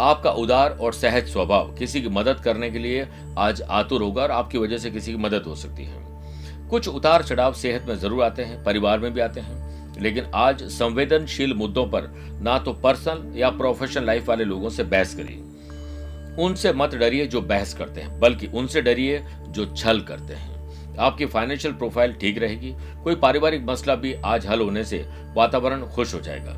आपका 0.00 0.30
उदार 0.30 0.70
और 0.70 0.92
सहज 0.92 1.28
स्वभाव 1.28 1.74
किसी 1.74 2.00
की 2.02 2.08
मदद 2.08 2.40
करने 2.40 2.70
के 2.70 2.78
लिए 2.78 3.08
आज 3.38 3.62
आतुर 3.62 4.02
होगा 4.02 4.22
और 4.22 4.30
आपकी 4.30 4.58
वजह 4.58 4.78
से 4.78 4.90
किसी 4.90 5.12
की 5.12 5.18
मदद 5.18 5.42
हो 5.42 5.54
सकती 5.54 5.84
है। 5.84 6.68
कुछ 6.68 6.88
उतार 6.88 7.22
चढ़ाव 7.22 7.52
सेहत 7.52 7.86
में 7.88 7.96
ज़रूर 7.96 8.22
आते 8.22 8.42
हैं, 8.42 8.62
परिवार 8.64 8.98
में 8.98 9.12
भी 9.14 9.20
आते 9.20 9.40
हैं। 9.40 9.68
लेकिन 10.00 10.26
आज 10.34 10.62
संवेदनशील 10.62 11.54
मुद्दों 11.54 11.86
पर 11.86 12.02
ना 12.42 12.58
तो 12.58 12.72
पर्सनल 12.72 13.38
या 13.38 13.50
प्रोफेशनल 13.50 14.04
लाइफ 14.04 14.28
वाले 14.28 14.44
लोगों 14.44 14.70
से 14.70 14.84
बहस 14.84 15.14
करिए। 15.14 16.44
उनसे 16.44 16.72
मत 16.72 16.94
डरिए 16.94 17.26
जो 17.26 17.40
बहस 17.40 17.74
करते 17.74 18.00
हैं, 18.00 18.20
बल्कि 18.20 18.46
उनसे 18.46 18.82
डरिए 18.82 19.24
जो 19.48 19.66
छल 19.66 20.00
करते 20.00 20.34
हैं। 20.34 20.96
आपकी 20.98 21.26
फाइनेंशियल 21.26 21.74
प्रोफ़ाइल 21.74 22.12
ठीक 22.12 22.38
रहेगी, 22.38 22.74
कोई 23.04 23.14
पारिवारिक 23.14 23.64
मसला 23.64 23.94
भी 23.94 24.14
आज 24.24 24.46
हल 24.46 24.60
होने 24.60 24.84
से 24.84 25.06
वातावरण 25.34 25.86
खुश 25.86 26.14
हो 26.14 26.20
जाएगा। 26.20 26.52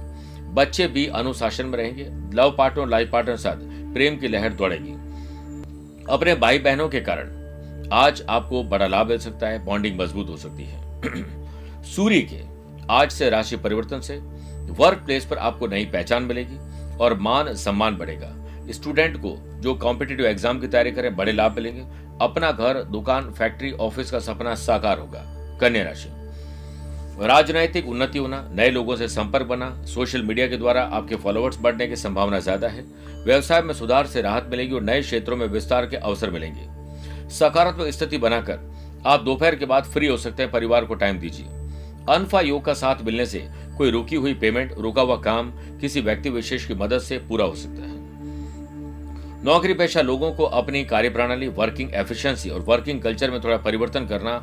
बच्चे 0.53 0.87
भी 0.87 1.07
अनुशासन 1.07 1.67
में 1.67 1.79
रहेंगे। 1.79 2.09
लव 2.35 2.55
पार्टनर 2.59 2.87
लाइफ 2.87 3.11
पार्टनर 3.11 3.37
साथ 3.37 3.57
प्रेम 3.95 4.17
की 4.17 4.29
लहर 4.29 4.53
दौड़ेगी। 4.53 4.93
अपने 6.11 6.35
भाई 6.35 6.59
बहनों 6.59 6.89
के 6.89 7.01
कारण 7.01 7.41
आज 7.93 8.23
आपको 8.29 8.63
बड़ा 8.65 8.87
लाभ 8.87 9.09
मिल 9.09 9.19
सकता 9.19 9.49
है, 9.49 9.65
बॉन्डिंग 9.65 10.01
मज़बूत 10.01 10.29
हो 10.29 10.37
सकती 10.37 10.65
है। 10.65 11.83
सूर्य 11.85 12.21
के 12.21 12.41
आज 12.91 13.11
से 13.11 13.31
राशि 13.31 13.57
परिवर्तन 13.57 14.01
से 14.01 14.17
वर्क 14.73 14.99
प्लेस 14.99 15.25
पर 15.25 15.39
आपको 15.39 15.67
नई 15.67 15.85
पहचान 15.85 16.23
मिलेगी 16.23 16.57
और 16.97 17.19
मान 17.19 17.55
सम्मान 17.55 17.97
बढ़ेगा। 17.97 18.35
स्टूडेंट 18.71 19.17
को 19.17 19.37
जो 19.61 19.75
कॉम्पिटेटिव 19.75 20.27
एग्ज़ाम 20.27 20.61
की 20.61 20.67
तैयारी 20.67 20.93
करें, 20.93 21.17
बड़े 21.17 21.33
लाभ 21.33 21.57
मिलेंगे। 21.57 21.83
अपना 22.21 22.53
घर, 22.53 22.83
दुकान 22.83 23.33
फैक्ट्री 23.33 23.73
ऑफ़िस 23.73 24.11
का 24.11 24.19
सपना 24.19 24.55
साकार 24.55 24.99
होगा। 24.99 25.23
कन्या 25.61 25.85
राशि। 25.85 26.09
राजनैतिक 27.23 27.89
उन्नति 27.89 28.19
होना, 28.19 28.45
नए 28.53 28.71
लोगों 28.71 28.95
से 28.97 29.09
संपर्क 29.09 29.47
बना, 29.47 29.71
सोशल 29.87 30.23
मीडिया 30.23 30.47
के 30.47 30.57
द्वारा 30.57 30.83
आपके 30.93 31.17
फॉलोअर्स 31.17 31.59
बढ़ने 31.61 31.87
की 31.89 31.97
संभावना 31.97 32.39
ज़्यादा 32.39 32.69
है। 32.69 32.85
व्यवसाय 33.25 33.61
में 33.63 33.75
सुधार 33.75 34.07
से 34.07 34.23
राहत 34.23 34.49
मिलेगी 34.51 34.75
और 34.75 34.83
नए 34.83 35.03
क्षेत्रों 35.03 35.37
में 35.37 35.47
विस्तार 35.47 35.87
के 35.87 35.97
अवसर 35.97 36.31
मिलेंगे। 36.31 37.29
सकारात्मक 37.31 37.89
स्थिति 37.89 38.19
बनाकर 38.19 38.59
आप 39.07 39.23
दोपहर 39.23 39.57
के 39.57 39.67
बाद 39.67 39.85
फ्री 39.85 40.07
हो 40.07 40.17
सकते 40.17 40.43
हैं, 40.43 40.51
परिवार 40.53 40.85
को 40.85 40.95
टाइम 40.95 41.19
दीजिए। 41.19 41.47
अनफा 42.09 42.41
योग 42.41 42.65
का 42.65 42.75
साथ 42.75 43.03
मिलने 43.05 43.27
से 43.27 43.47
कोई 43.79 43.91
रुकी 43.91 44.17
हुई 44.17 44.35
पेमेंट 44.35 44.75
रुका 44.79 45.03
हुआ 45.03 45.17
काम, 45.17 45.51
किसी 45.81 46.01
व्यक्ति 46.01 46.31
विशेष 46.31 46.67
की 46.67 46.75
मदद 46.75 47.01
से 47.01 47.19
पूरा 47.19 47.45
हो 47.45 47.55
सकता 47.55 47.83
है। 47.83 48.01
नौकरी 49.45 49.75
पेशा 49.75 50.01
लोगों 50.01 50.33
को 50.33 50.45
अपनी 50.45 50.85
कार्यप्रणाली 50.85 51.49
वर्किंग 51.51 51.95
एफिशिएंसी 51.95 52.51
और 52.51 52.61
वर्किंग 52.61 53.01
कल्चर 53.03 53.31
में 53.31 53.43
थोड़ा 53.45 53.57
परिवर्तन 53.59 54.07
करना 54.07 54.37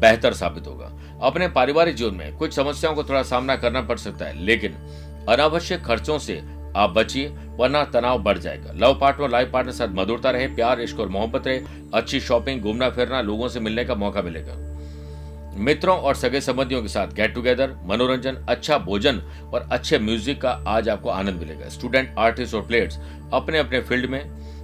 बेहतर 0.00 0.32
साबित 0.32 0.66
होगा। 0.66 0.90
अपने 1.22 1.48
पारिवारिक 1.48 1.94
जीवन 1.96 2.14
में 2.14 2.36
कुछ 2.36 2.54
समस्याओं 2.54 2.94
को 2.94 3.04
थोड़ा 3.04 3.22
सामना 3.22 3.56
करना 3.56 3.80
पड़ 3.80 3.98
सकता 3.98 4.24
है, 4.24 4.44
लेकिन 4.44 4.74
अनावश्यक 5.28 5.84
खर्चों 5.84 6.18
से 6.18 6.42
आप 6.76 6.90
बचिए, 6.90 7.28
वरना 7.58 7.84
तनाव 7.84 8.22
बढ़ 8.22 8.38
जाएगा। 8.38 8.72
लव 8.72 8.98
पार्टनर 8.98 9.30
लाइफ 9.30 9.50
पार्टनर 9.52 9.72
साथ 9.72 9.88
मधुरता 9.88 10.30
रहे, 10.30 10.46
प्यार, 10.46 10.80
इश्क 10.80 11.00
और 11.00 11.08
मोहब्बत 11.08 11.46
रहे, 11.46 11.60
अच्छी 11.94 12.20
शॉपिंग, 12.20 12.60
घूमना 12.62 12.90
फिरना, 12.90 13.20
लोगों 13.20 13.48
से 13.48 13.60
मिलने 13.60 13.84
का 13.84 13.94
मौका 13.94 14.22
मिलेगा। 14.22 14.56
मित्रों 15.58 15.96
और 15.98 16.14
सगे 16.14 16.40
संबंधियों 16.40 16.82
के 16.82 16.88
साथ 16.88 17.14
गेट 17.14 17.34
टुगेदर 17.34 17.74
मनोरंजन 17.84 18.44
अच्छा 18.48 18.78
भोजन 18.78 19.20
और 19.54 19.68
अच्छे 19.72 19.98
म्यूज़िक 19.98 20.40
का 20.40 20.50
आज 20.68 20.88
आपको 20.88 21.08
आनंद 21.08 21.40
मिलेगा। 21.40 21.68
स्टूडेंट 21.68 22.14
आर्टिस्ट 22.18 22.54
और 22.54 22.66
प्लेयर्स 22.66 22.98
अपने 23.32 23.58
अपने 23.58 23.80
फ़ील्ड 23.80 24.10
में 24.10 24.22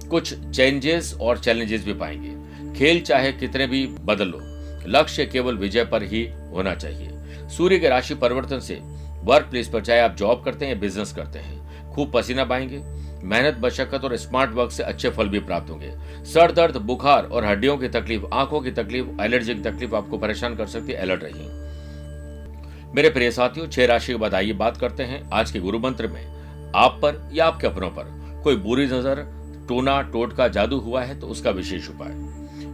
कुछ 0.09 0.33
चेंजेस 0.33 1.13
और 1.21 1.37
चैलेंजेस 1.37 1.85
भी 1.85 1.93
पाएँगे। 1.93 2.35
खेल 2.75 3.01
चाहे 3.01 3.31
कितने 3.31 3.67
भी 3.67 3.85
बदल 4.01 4.27
लो 4.27 4.39
लक्ष्य 4.87 5.25
केवल 5.25 5.57
विजय 5.57 5.85
पर 5.85 6.03
ही 6.03 6.27
होना 6.51 6.73
चाहिए। 6.75 7.47
सूर्य 7.49 7.79
के 7.79 7.89
राशि 7.89 8.15
परिवर्तन 8.15 8.59
से 8.59 8.79
वर्क 9.23 9.45
प्लेस 9.45 9.67
पर 9.67 9.81
चाहे 9.81 9.99
आप 9.99 10.15
जॉब 10.15 10.43
करते 10.45 10.65
हैं 10.65 10.73
या 10.73 10.79
बिज़नेस 10.79 11.11
करते 11.11 11.39
हैं, 11.39 11.91
खूब 11.93 12.11
पसीना 12.13 12.45
पाएँगे 12.45 12.81
मेहनत 13.23 13.57
बशक्कत 13.57 14.03
और 14.03 14.15
स्मार्ट 14.17 14.51
वर्क 14.51 14.71
से 14.71 14.83
अच्छे 14.83 15.09
फल 15.09 15.27
भी 15.27 15.39
प्राप्त 15.39 15.69
होंगे। 15.69 15.91
सर 16.25 16.51
दर्द, 16.51 16.77
बुखार 16.77 17.25
और 17.25 17.45
हड्डियों 17.45 17.77
की 17.77 17.87
तकलीफ़, 17.89 18.23
आँखों 18.33 18.61
की 18.61 18.71
तकलीफ़ 18.71 19.21
एलर्जी 19.21 19.53
की 19.55 19.61
तकलीफ़ 19.61 19.95
आपको 19.95 20.17
परेशान 20.17 20.55
कर 20.55 20.67
सकती 20.67 20.91
है 20.91 20.97
अलर्ट 20.97 21.23
रहिए। 21.23 22.91
मेरे 22.95 23.09
प्रिय 23.09 23.31
साथियों, 23.31 23.67
छह 23.67 23.85
राशि 23.85 24.11
के 24.11 24.17
बाद 24.17 24.33
आइए 24.33 24.53
बात 24.53 24.77
करते 24.77 25.03
हैं 25.03 25.23
आज 25.33 25.51
के 25.51 25.59
गुरु 25.59 25.79
मंत्र 25.79 26.07
में। 26.07 26.71
आप 26.75 26.99
पर 27.01 27.29
या 27.33 27.45
आपके 27.45 27.67
अपनों 27.67 27.89
पर 27.89 28.41
कोई 28.43 28.55
बुरी 28.57 28.85
नज़र, 28.85 29.25
टोना 29.67 30.01
टोट 30.03 30.35
का 30.35 30.47
जादू 30.47 30.79
हुआ 30.79 31.03
है 31.03 31.19
तो 31.19 31.27
उसका 31.27 31.51
विशेष 31.51 31.89
उपाय। 31.89 32.11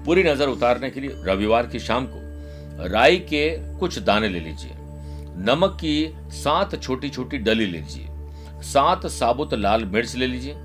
पूरी 0.06 0.24
नज़र 0.24 0.48
उतारने 0.48 0.90
के 0.90 1.02
लिए 1.02 1.24
रविवार 1.26 1.68
की 1.68 1.80
शाम 1.80 2.06
को 2.06 2.88
राई 2.90 3.18
के 3.30 3.50
कुछ 3.80 4.00
दाने 4.00 4.30
ले 4.30 4.40
लीजिए, 4.40 4.72
नमक 5.46 5.78
की 5.82 6.14
सात 6.34 6.82
छोटी 6.82 7.10
छोटी 7.10 7.38
डली 7.38 7.66
ले 7.66 7.72
लीजिए, 7.72 8.08
सात 8.64 9.06
साबुत 9.08 9.54
लाल 9.54 9.86
मिर्च 9.86 10.16
ले 10.16 10.28
लीजिए, 10.28 10.56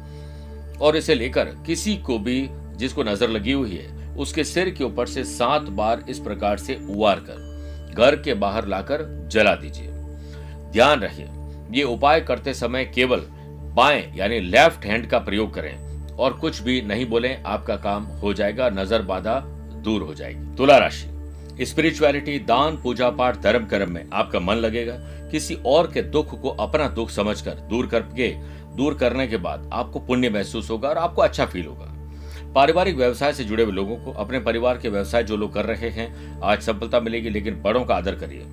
और 0.80 0.96
इसे 0.96 1.14
लेकर 1.14 1.54
किसी 1.66 1.96
को 1.96 2.18
भी 2.18 2.48
जिसको 2.76 3.02
नज़र 3.02 3.28
लगी 3.28 3.52
हुई 3.52 3.70
है, 3.70 4.14
उसके 4.16 4.44
सिर 4.44 4.70
के 4.70 4.84
ऊपर 4.84 5.06
से 5.06 5.24
सात 5.24 5.62
बार 5.72 6.04
इस 6.08 6.18
प्रकार 6.18 6.58
से 6.58 6.78
उवार 6.88 7.24
कर 7.28 7.92
घर 7.94 8.16
के 8.16 8.34
बाहर 8.34 8.66
लाकर 8.66 9.02
जला 9.32 9.54
दीजिए। 9.54 9.88
ध्यान 10.72 11.00
रखिए, 11.00 11.28
ये 11.70 11.82
उपाय 11.84 12.20
करते 12.20 12.54
समय 12.54 12.84
केवल 12.84 13.26
बाएँ, 13.74 14.12
यानी 14.16 14.40
लेफ़्ट 14.40 14.84
हैंड 14.84 15.06
का 15.06 15.18
प्रयोग 15.18 15.54
करें। 15.54 15.83
और 16.18 16.32
कुछ 16.32 16.60
भी 16.62 16.80
नहीं 16.82 17.06
बोले, 17.06 17.34
आपका 17.36 17.76
काम 17.76 18.04
हो 18.04 18.32
जाएगा, 18.34 18.68
नज़र 18.68 19.02
बाधा 19.02 19.40
दूर 19.84 20.02
हो 20.02 20.14
जाएगी। 20.14 20.56
तुला 20.56 20.78
राशि। 20.78 21.64
स्पिरिचुअलिटी 21.64 22.38
दान, 22.38 22.76
पूजा 22.76 23.10
पाठ, 23.10 23.40
धर्म 23.40 23.66
कर्म 23.66 23.92
में 23.92 24.04
आपका 24.12 24.40
मन 24.40 24.54
लगेगा। 24.54 24.96
किसी 25.30 25.54
और 25.66 25.90
के 25.92 26.02
दुख 26.02 26.40
को 26.42 26.48
अपना 26.48 26.88
दुख 26.88 27.10
समझकर 27.10 27.54
दूर 27.70 27.86
करके, 27.86 28.28
दूर 28.76 28.94
करने 28.94 29.26
के 29.26 29.36
बाद 29.36 29.70
आपको 29.72 30.00
पुण्य 30.00 30.30
महसूस 30.30 30.70
होगा 30.70 30.88
और 30.88 30.98
आपको 30.98 31.22
अच्छा 31.22 31.46
फील 31.46 31.66
होगा। 31.66 31.90
पारिवारिक 32.54 32.96
व्यवसाय 32.96 33.32
से 33.32 33.44
जुड़े 33.44 33.62
हुए 33.62 33.72
लोगों 33.72 33.96
को, 33.96 34.12
अपने 34.12 34.38
परिवार 34.38 34.78
के 34.78 34.88
व्यवसाय 34.88 35.22
जो 35.22 35.36
लोग 35.36 35.52
कर 35.54 35.64
रहे 35.64 35.90
हैं, 35.90 36.40
आज 36.42 36.60
सफलता 36.60 37.00
मिलेगी, 37.00 37.30
लेकिन 37.30 37.60
बड़ों 37.62 37.84
का 37.84 37.94
आदर 37.94 38.14
करिए। 38.14 38.46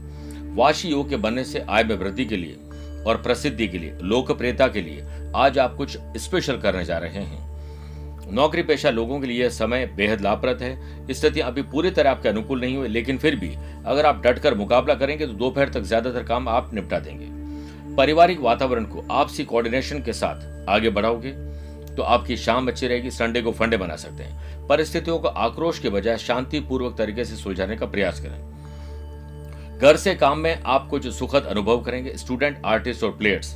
वाशी 0.56 0.90
योग 0.90 1.10
के 1.10 1.16
बनने 1.16 1.44
से 1.44 1.66
आय 1.70 1.84
में 1.84 1.96
वृद्धि 1.96 2.26
के 2.26 2.38
लिए 2.38 2.58
और 3.08 3.22
प्रसिद्धि 3.22 3.68
के 3.68 3.78
लिए, 3.78 3.98
लोकप्रियता 4.02 4.68
के 4.68 4.82
लिए 4.82 5.06
आज 5.36 5.60
आप 5.60 5.76
कुछ 5.76 5.98
स्पेशल 6.18 6.58
करने 6.58 6.86
जा 6.86 6.98
रहे 6.98 7.24
हैं। 7.24 7.51
नौकरी 8.32 8.62
पेशा 8.64 8.90
लोगों 8.90 9.20
के 9.20 9.28
लिए 9.28 9.50
समय 9.50 9.86
बेहद 9.96 10.22
लाभप्रद 10.22 10.62
है। 10.62 11.14
स्थिति 11.14 11.40
अभी 11.42 11.62
पूरी 11.64 11.92
तरह 11.92 12.12
आपके 12.12 12.30
अनुकूल 12.30 12.62
नहीं 12.62 12.78
हुई, 12.78 12.88
लेकिन 12.90 13.18
फिर 13.18 13.36
भी 13.36 13.50
अगर 13.86 14.06
आप 14.06 14.22
डटकर 14.24 14.56
मुकाबला 14.56 14.94
करेंगे 14.96 15.28
तो 15.28 15.34
दोपहर 15.36 15.70
तक 15.70 15.82
ज़्यादातर 15.84 16.24
काम 16.24 16.48
आप 16.50 16.74
निपटा 16.74 17.00
देंगे। 17.00 17.26
पारिवारिक 17.96 18.40
वातावरण 18.42 18.86
को 18.86 19.04
आपसी 19.12 19.44
कोऑर्डिनेशन 19.46 20.02
के 20.02 20.14
साथ 20.14 20.70
आगे 20.70 20.90
बढ़ाओगे 20.90 21.32
तो 21.88 22.04
आपकी 22.04 22.38
शाम 22.38 22.68
अच्छी 22.68 22.88
रहेगी 22.88 23.12
संडे 23.12 23.42
को 23.42 23.52
फंडे 23.52 23.78
बना 23.78 23.96
सकते 23.98 24.24
हैं। 24.24 24.68
परिस्थितियों 24.68 25.18
को 25.20 25.28
आक्रोश 25.28 25.80
के 25.80 25.90
बजाय 25.90 26.18
शांतिपूर्वक 26.20 26.98
तरीके 26.98 27.26
से 27.26 27.36
सुलझाने 27.36 27.76
का 27.78 27.86
प्रयास 27.88 28.22
करें। 28.22 29.80
घर 29.80 29.96
से 29.98 30.14
काम 30.16 30.40
में 30.40 30.62
आप 30.66 30.88
कुछ 30.90 31.08
सुखद 31.10 31.46
अनुभव 31.46 31.82
करेंगे। 31.82 32.14
स्टूडेंट 32.18 32.62
आर्टिस्ट 32.66 33.04
और 33.04 33.12
प्लेयर्स 33.12 33.56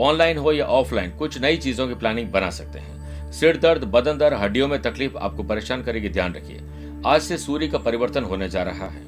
ऑनलाइन 0.00 0.38
हो 0.38 0.52
या 0.52 0.64
ऑफलाइन 0.66 1.10
कुछ 1.18 1.40
नई 1.40 1.56
चीज़ों 1.58 1.88
की 1.88 1.94
प्लानिंग 1.94 2.30
बना 2.30 2.50
सकते 2.52 2.78
हैं। 2.78 2.93
सिर 3.40 3.56
दर्द, 3.56 3.84
बदन 3.84 4.18
दर्द, 4.18 4.34
हड्डियों 4.34 4.68
में 4.68 4.82
तकलीफ़ 4.82 5.16
आपको 5.16 5.42
परेशान 5.42 5.82
करेगी, 5.82 6.08
ध्यान 6.08 6.34
रखिए। 6.34 6.60
आज 7.06 7.20
से 7.20 7.38
सूर्य 7.38 7.66
का 7.66 7.78
परिवर्तन 7.78 8.24
होने 8.24 8.48
जा 8.48 8.62
रहा 8.62 8.86
है। 8.86 9.02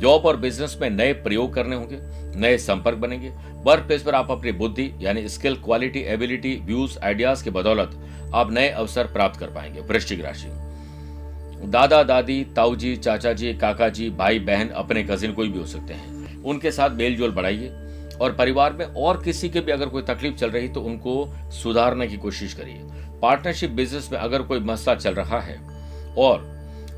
जॉब 0.00 0.26
और 0.26 0.36
बिज़नेस 0.36 0.78
में 0.80 0.90
नए 0.90 1.12
प्रयोग 1.12 1.54
करने 1.54 1.76
होंगे, 1.76 1.98
नए 2.40 2.58
संपर्क 2.58 2.98
बनेंगे। 2.98 3.28
वर्क 3.64 3.84
प्लेस 3.84 4.02
पर 4.02 4.14
आप 4.14 4.30
अपनी 4.30 4.52
बुद्धि, 4.52 4.92
यानी 5.00 5.28
skill, 5.28 5.56
quality, 5.56 6.00
ability, 6.00 6.54
views, 6.64 6.98
ideas 6.98 7.44
की 7.44 7.50
बदौलत 7.50 8.08
आप 8.34 8.52
नए 8.52 8.68
अवसर 8.68 9.06
प्राप्त 9.06 9.40
कर 9.40 9.46
पाएँगे, 9.46 9.80
वृश्चिक 9.80 10.24
राशि। 10.24 10.48
दादा, 11.68 12.02
दादी 12.02 12.44
ताऊ 12.44 12.76
जी 12.76 12.96
चाचा 12.96 13.32
जी 13.32 13.54
काका 13.54 13.88
जी 13.88 14.10
भाई, 14.10 14.38
बहन, 14.38 14.68
अपने 14.68 15.02
कजिन 15.02 15.32
कोई 15.32 15.48
भी 15.48 15.58
हो 15.58 15.66
सकते 15.66 15.94
हैं। 15.94 16.42
उनके 16.42 16.70
साथ 16.70 16.90
मेल 16.90 17.16
जोल 17.16 17.30
बढ़ाइए। 17.30 17.72
और 18.20 18.32
परिवार 18.32 18.72
में 18.72 18.86
और 18.86 19.22
किसी 19.22 19.48
के 19.48 19.60
भी 19.60 19.72
अगर 19.72 19.86
कोई 19.86 20.02
तकलीफ़ 20.02 20.34
चल 20.34 20.50
रही 20.50 20.68
तो 20.68 20.80
उनको 20.80 21.34
सुधारने 21.50 22.06
की 22.06 22.16
कोशिश 22.16 22.54
करिए। 22.54 22.82
पार्टनरशिप 23.22 23.70
बिज़नेस 23.70 24.08
में 24.12 24.18
अगर 24.18 24.42
कोई 24.42 24.60
मसला 24.60 24.94
चल 24.94 25.14
रहा 25.14 25.40
है 25.40 25.58
और 26.18 26.48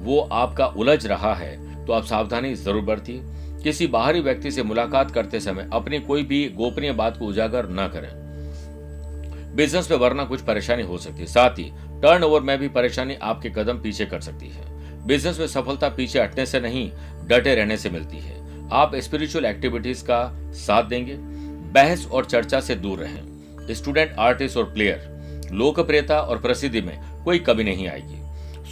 वो 0.01 0.21
आपका 0.33 0.67
उलझ 0.67 1.07
रहा 1.07 1.35
है 1.35 1.85
तो 1.87 1.93
आप 1.93 2.05
सावधानी 2.05 2.55
ज़रूर 2.55 2.83
बरतिए 2.83 3.21
किसी 3.63 3.87
बाहरी 3.87 4.21
व्यक्ति 4.21 4.51
से 4.51 4.63
मुलाकात 4.63 5.11
करते 5.11 5.41
समय 5.41 5.69
अपनी 5.73 5.99
कोई 6.01 6.23
भी 6.23 6.49
गोपनीय 6.49 6.93
बात 6.93 7.17
को 7.17 7.27
उजागर 7.27 7.69
न 7.71 7.89
करें। 7.89 8.11
बिज़नेस 9.57 9.91
में 9.91 9.99
वरना 9.99 10.25
कुछ 10.25 10.41
परेशानी 10.41 10.83
हो 10.83 10.99
सकती 10.99 11.21
है। 11.21 11.27
साथ 11.27 11.59
ही 11.59 11.65
टर्न 12.03 12.43
में 12.45 12.59
भी 12.59 12.69
परेशानी 12.69 13.15
आपके 13.15 13.51
कदम 13.51 13.79
पीछे 13.79 14.07
कर 14.07 14.21
सकती 14.21 14.49
है। 14.49 15.07
बिज़नेस 15.07 15.39
में 15.39 15.47
सफलता 15.47 15.89
पीछे 15.89 16.21
हटने 16.21 16.47
से 16.47 16.61
नहीं, 16.61 16.91
डटे 17.25 17.55
रहने 17.55 17.77
से 17.77 17.91
मिलती 17.91 18.19
है। 18.19 18.69
आप 18.73 18.95
स्पिरिचुअल 18.97 19.45
एक्टिविटीज़ 19.45 20.05
का 20.05 20.51
साथ 20.57 20.85
देंगे। 20.85 21.17
बहस 21.75 22.07
और 22.07 22.25
चर्चा 22.25 22.61
से 22.61 22.75
दूर 22.75 22.99
रहें। 22.99 23.75
स्टूडेंट 23.75 24.15
आर्टिस्ट 24.19 24.57
और 24.57 24.65
प्लेयर 24.65 25.12
लोकप्रियता 25.53 26.19
और 26.21 26.39
प्रसिद्धि 26.39 26.81
में 26.81 26.99
कोई 27.25 27.39
कमी 27.41 27.65
नहीं 27.65 27.89
आएगी। 27.89 28.21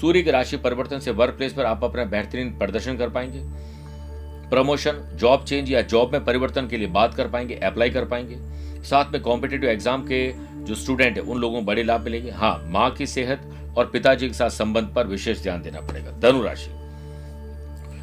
सूर्य 0.00 0.22
की 0.22 0.30
राशि 0.30 0.56
परिवर्तन 0.56 0.98
से 0.98 1.10
वर्क 1.12 1.34
प्लेस 1.34 1.52
पर 1.52 1.64
आप 1.64 1.84
अपना 1.84 2.04
बेहतरीन 2.06 2.50
प्रदर्शन 2.58 2.96
कर 2.96 3.08
पाएँगे। 3.08 3.42
प्रमोशन 4.50 5.02
जॉब 5.14 5.44
चेंज 5.44 5.70
या 5.70 5.80
जॉब 5.82 6.12
में 6.12 6.24
परिवर्तन 6.24 6.68
के 6.68 6.76
लिए 6.76 6.88
बात 6.88 7.14
कर 7.14 7.28
पाएँगे 7.28 7.54
अप्लाई 7.56 7.90
कर 7.90 8.04
पाएँगे। 8.04 8.38
साथ 8.84 9.12
में 9.12 9.20
कॉम्पिटेटिव 9.22 9.70
एग्ज़ाम 9.70 10.02
के 10.02 10.26
जो 10.64 10.74
स्टूडेंट 10.74 11.16
है, 11.16 11.22
उन 11.22 11.38
लोगों 11.38 11.60
को 11.60 11.66
बड़े 11.66 11.82
लाभ 11.82 12.04
मिलेंगे। 12.04 12.30
हाँ 12.30 12.62
माँ 12.66 12.90
की 12.90 13.06
सेहत 13.06 13.74
और 13.78 13.86
पिताजी 13.86 14.28
के 14.28 14.34
साथ 14.34 14.50
संबंध 14.50 14.92
पर 14.94 15.06
विशेष 15.06 15.42
ध्यान 15.42 15.62
देना 15.62 15.80
पड़ेगा। 15.80 16.10
धनुराशि 16.20 16.70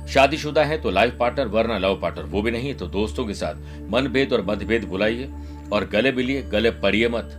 शादीशुदा 0.07 0.63
है 0.63 0.77
तो 0.81 0.91
लाइफ 0.91 1.17
पार्टनर 1.19 1.47
वरना 1.47 1.77
लव 1.77 1.99
पार्टनर 2.01 2.25
वो 2.25 2.41
भी 2.41 2.51
नहीं 2.51 2.73
तो 2.75 2.87
दोस्तों 2.87 3.25
के 3.25 3.33
साथ 3.33 3.89
मनभेद 3.91 4.33
और 4.33 4.45
मतभेद 4.45 4.83
बुलाइए 4.85 5.29
और 5.73 5.85
गले 5.85 6.11
मिलिए, 6.11 6.41
गले 6.43 6.71
पड़िए 6.73 7.09
मत। 7.09 7.37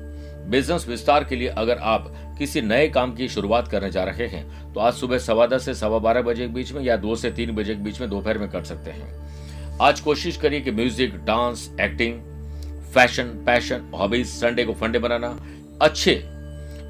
बिज़नेस 0.49 0.87
विस्तार 0.89 1.25
के 1.25 1.37
लिए 1.37 1.49
अगर 1.59 1.79
आप 1.85 2.13
किसी 2.39 2.61
नए 2.63 2.89
काम 2.89 3.15
की 3.15 3.29
शुरुआत 3.29 3.69
करने 3.69 3.91
जा 3.91 4.05
रहे 4.05 4.27
हैं 4.27 4.73
तो 4.73 4.81
आज 4.81 4.95
सुबह 4.95 5.19
सवा 5.19 5.47
दस 5.47 5.65
से 5.65 5.75
सवा 5.75 5.99
बारह 5.99 6.23
बजे 6.23 6.47
के 6.47 6.53
बीच 6.55 6.73
में 6.73 6.83
या 6.83 6.97
दो 6.97 7.17
से 7.17 7.31
तीन 7.31 7.55
बजे 7.55 7.75
के 7.75 7.83
बीच 7.83 8.01
में 8.01 8.09
दोपहर 8.11 8.39
में 8.39 8.49
कर 8.51 8.65
सकते 8.65 8.91
हैं। 8.91 9.79
आज 9.83 10.01
कोशिश 10.01 10.37
करिए 10.37 10.61
कि 10.61 10.71
music, 10.71 11.15
dance, 11.25 11.69
acting, 11.81 12.21
fashion, 12.95 13.25
passion, 13.47 13.91
hobbies, 13.95 14.27
Sunday 14.29 14.65
को 14.65 14.73
फंडे 14.73 14.99
बनाना, 14.99 15.29
अच्छे 15.83 16.15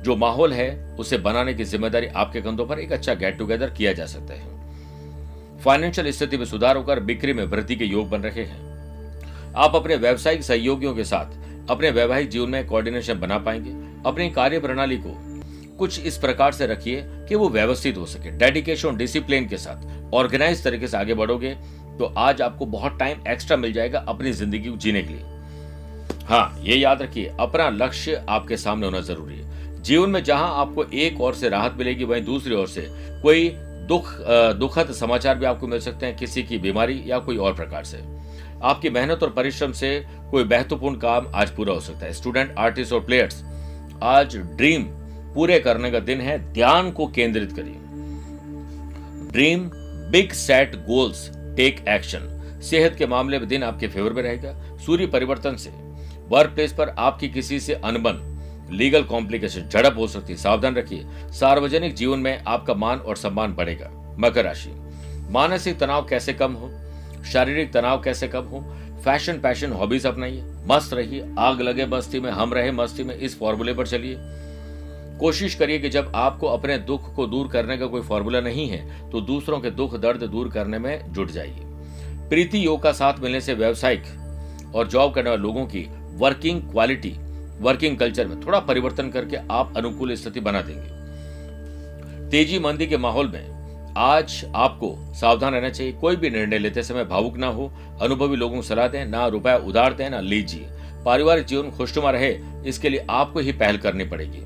जो 0.04 0.16
माहौल 0.16 0.52
है, 0.52 0.96
उसे 0.96 1.18
बनाने 1.18 1.54
की 1.54 1.64
ज़िम्मेदारी 1.64 2.06
आपके 2.06 2.40
कंधों 2.40 2.66
पर 2.66 2.78
एक 2.78 2.92
अच्छा 2.92 3.14
गेट 3.14 3.38
टुगेदर 3.38 3.70
किया 3.70 3.92
जा 3.92 4.06
सकता 4.06 4.34
है। 4.34 5.58
फाइनेंशियल 5.60 6.10
स्थिति 6.12 6.36
में 6.36 6.44
सुधार 6.44 6.76
होकर 6.76 7.00
बिक्री 7.00 7.32
में 7.32 7.44
वृद्धि 7.46 7.76
के 7.76 7.84
योग 7.84 8.08
बन 8.10 8.20
रहे 8.20 8.44
हैं। 8.44 9.52
आप 9.56 9.76
अपने 9.76 9.96
व्यावसायिक 9.96 10.42
सहयोगियों 10.42 10.94
के 10.94 11.04
साथ 11.04 11.37
अपने 11.70 11.90
वैवाहिक 11.90 12.28
जीवन 12.30 12.50
में 12.50 12.66
कोऑर्डिनेशन 12.66 13.20
बना 13.20 13.38
पाएँगे। 13.38 13.70
अपनी 14.06 14.28
कार्य 14.30 14.60
प्रणाली 14.60 14.96
को 14.96 15.16
कुछ 15.78 16.00
इस 16.00 16.16
प्रकार 16.18 16.52
से 16.52 16.66
रखिए 16.66 17.02
कि 17.28 17.34
वो 17.34 17.48
व्यवस्थित 17.48 17.96
हो 17.96 18.06
सके। 18.06 18.30
डेडिकेशन 18.38 18.96
डिसिप्लिन 18.96 19.48
के 19.48 19.56
साथ 19.56 20.14
ऑर्गेनाइज 20.14 20.62
तरीके 20.64 20.88
से 20.88 20.96
आगे 20.96 21.14
बढ़ोगे 21.14 21.54
तो 21.98 22.12
आज 22.18 22.42
आपको 22.42 22.66
बहुत 22.68 22.98
टाइम 22.98 23.26
एक्स्ट्रा 23.28 23.56
मिल 23.56 23.72
जाएगा 23.72 24.04
अपनी 24.08 24.32
ज़िंदगी 24.32 24.68
को 24.68 24.76
जीने 24.76 25.02
के 25.02 25.14
लिए। 25.14 26.24
हाँ 26.26 26.58
ये 26.62 26.76
याद 26.76 27.02
रखिए, 27.02 27.32
अपना 27.40 27.68
लक्ष्य 27.70 28.24
आपके 28.28 28.56
सामने 28.56 28.86
होना 28.86 29.00
ज़रूरी 29.02 29.34
है। 29.34 29.82
जीवन 29.82 30.10
में 30.10 30.22
जहाँ 30.24 30.50
आपको 30.56 30.84
एक 30.84 31.20
और 31.20 31.34
से 31.34 31.48
राहत 31.48 31.74
मिलेगी, 31.78 32.04
वहीं 32.04 32.24
दूसरी 32.24 32.54
ओर 32.54 32.68
से 32.68 32.86
कोई 33.22 33.48
दुख 33.88 34.14
दुखद 34.58 34.92
समाचार 34.92 35.38
भी 35.38 35.46
आपको 35.46 35.66
मिल 35.66 35.80
सकते 35.80 36.06
हैं, 36.06 36.16
किसी 36.16 36.42
की 36.42 36.58
बीमारी 36.58 37.02
या 37.06 37.18
कोई 37.18 37.36
और 37.36 37.54
प्रकार 37.54 37.84
से। 37.84 37.98
आपकी 38.62 38.90
मेहनत 38.90 39.22
और 39.22 39.30
परिश्रम 39.30 39.72
से 39.72 40.06
कोई 40.30 40.44
महत्वपूर्ण 40.44 40.96
काम 40.96 41.26
आज 41.34 41.50
पूरा 41.50 41.72
हो 41.72 41.80
सकता 41.80 42.06
है। 42.06 42.12
स्टूडेंट 42.12 42.54
आर्टिस्ट 42.58 42.92
और 42.92 43.00
प्लेयर्स 43.00 43.44
आज 44.02 44.36
ड्रीम 44.36 44.84
पूरे 45.34 45.58
करने 45.60 45.90
का 45.90 45.98
दिन 45.98 46.20
है। 46.20 46.38
ध्यान 46.52 46.90
को 46.90 47.06
केंद्रित 47.06 47.52
करिए। 47.52 47.74
Dream 49.32 49.70
big 50.10 50.32
set 50.32 50.74
goals 50.76 51.30
take 51.56 51.84
action 51.88 52.34
सेहत 52.64 52.94
के 52.94 53.06
मामले 53.06 53.38
में 53.38 53.48
दिन 53.48 53.62
आपके 53.62 53.88
फेवर 53.88 54.12
में 54.12 54.22
रहेगा। 54.22 54.78
सूर्य 54.78 55.06
परिवर्तन 55.06 55.56
से 55.56 55.70
वर्क 56.28 56.50
प्लेस 56.50 56.72
पर 56.72 56.88
आपकी 56.88 57.28
किसी 57.28 57.60
से 57.60 57.74
अनबन 57.74 58.24
लीगल 58.72 59.02
कॉम्प्लिकेशन 59.02 59.68
झड़प 59.68 59.94
हो 59.98 60.06
सकती 60.06 60.32
है। 60.32 60.38
सावधान 60.38 60.74
रखिए। 60.74 61.06
सार्वजनिक 61.32 61.94
जीवन 61.94 62.18
में 62.18 62.44
आपका 62.46 62.74
मान 62.74 62.98
और 62.98 63.16
सम्मान 63.16 63.54
बढ़ेगा। 63.54 63.90
मकर 64.18 64.44
राशि, 64.44 64.70
मानसिक 65.30 65.78
तनाव 65.78 66.06
कैसे 66.06 66.32
कम 66.32 66.52
हो? 66.52 66.70
शारीरिक 67.24 67.72
तनाव 67.72 68.00
कैसे 68.02 68.28
कम 68.28 68.44
हो? 68.44 68.60
फ़ैशन 69.04 69.40
पैशन 69.40 69.72
हॉबीज 69.72 70.06
अपनाइए। 70.06 70.42
मस्त 70.66 70.92
रहिए। 70.94 71.34
आग 71.38 71.60
लगे 71.60 71.86
मस्ती 71.86 72.20
में, 72.20 72.30
हम 72.30 72.54
रहे 72.54 72.72
मस्ती 72.72 73.04
में, 73.04 73.14
इस 73.16 73.38
फॉर्मूले 73.38 73.74
पर 73.74 73.86
चलिए। 73.86 74.16
कोशिश 75.20 75.54
करिए 75.54 75.78
कि 75.78 75.88
जब 75.88 76.12
आपको 76.14 76.46
अपने 76.46 76.78
दुख 76.78 77.14
को 77.14 77.26
दूर 77.26 77.48
करने 77.48 77.76
का 77.78 77.86
कोई 77.86 78.00
फॉर्मूला 78.00 78.40
नहीं 78.40 78.68
है 78.68 79.10
तो 79.10 79.20
दूसरों 79.20 79.58
के 79.60 79.70
दुख 79.70 79.96
दर्द 79.96 80.22
दूर 80.22 80.48
करने 80.48 80.78
में 80.78 81.12
जुट 81.12 81.30
जाइए। 81.30 81.60
प्रीति 82.28 82.64
योग 82.66 82.82
का 82.82 82.92
साथ 82.92 83.18
मिलने 83.18 83.40
से 83.40 83.54
व्यवसायिक 83.54 84.02
और 84.74 84.88
जॉब 84.88 85.14
करने 85.14 85.30
वाले 85.30 85.42
लोगों 85.42 85.64
की 85.66 85.86
वर्किंग 86.16 86.60
क्वालिटी 86.62 87.14
वर्किंग 87.60 87.96
कल्चर 87.98 88.26
में 88.26 88.40
थोड़ा 88.40 88.58
परिवर्तन 88.60 89.08
करके 89.08 89.36
आप 89.50 89.76
अनुकूल 89.76 90.14
स्थिति 90.14 90.40
बना 90.40 90.60
देंगे। 90.62 92.30
तेज़ी 92.30 92.58
मंदी 92.58 92.86
के 92.86 92.96
माहौल 92.96 93.28
में 93.28 93.57
आज 93.98 94.44
आपको 94.54 95.14
सावधान 95.14 95.54
रहना 95.54 95.68
चाहिए। 95.68 95.92
कोई 95.92 96.16
भी 96.16 96.30
निर्णय 96.30 96.58
लेते 96.58 96.82
समय 96.82 97.04
भावुक 97.04 97.36
ना 97.36 97.46
हो। 97.46 97.72
अनुभवी 98.02 98.36
लोगों 98.36 98.56
को 98.56 98.62
सलाह 98.62 98.88
दें 98.88 99.04
ना 99.04 99.26
रुपया 99.26 99.56
उधार 99.56 99.92
दें 99.92 100.10
ना 100.10 100.20
लीजिए। 100.20 100.68
पारिवारिक 101.04 101.46
जीवन 101.46 101.70
खुशनुमा 101.70 102.10
रहे 102.10 102.28
इसके 102.66 102.88
लिए 102.88 103.06
आपको 103.10 103.40
ही 103.40 103.52
पहल 103.52 103.76
करनी 103.76 104.04
पड़ेगी। 104.04 104.42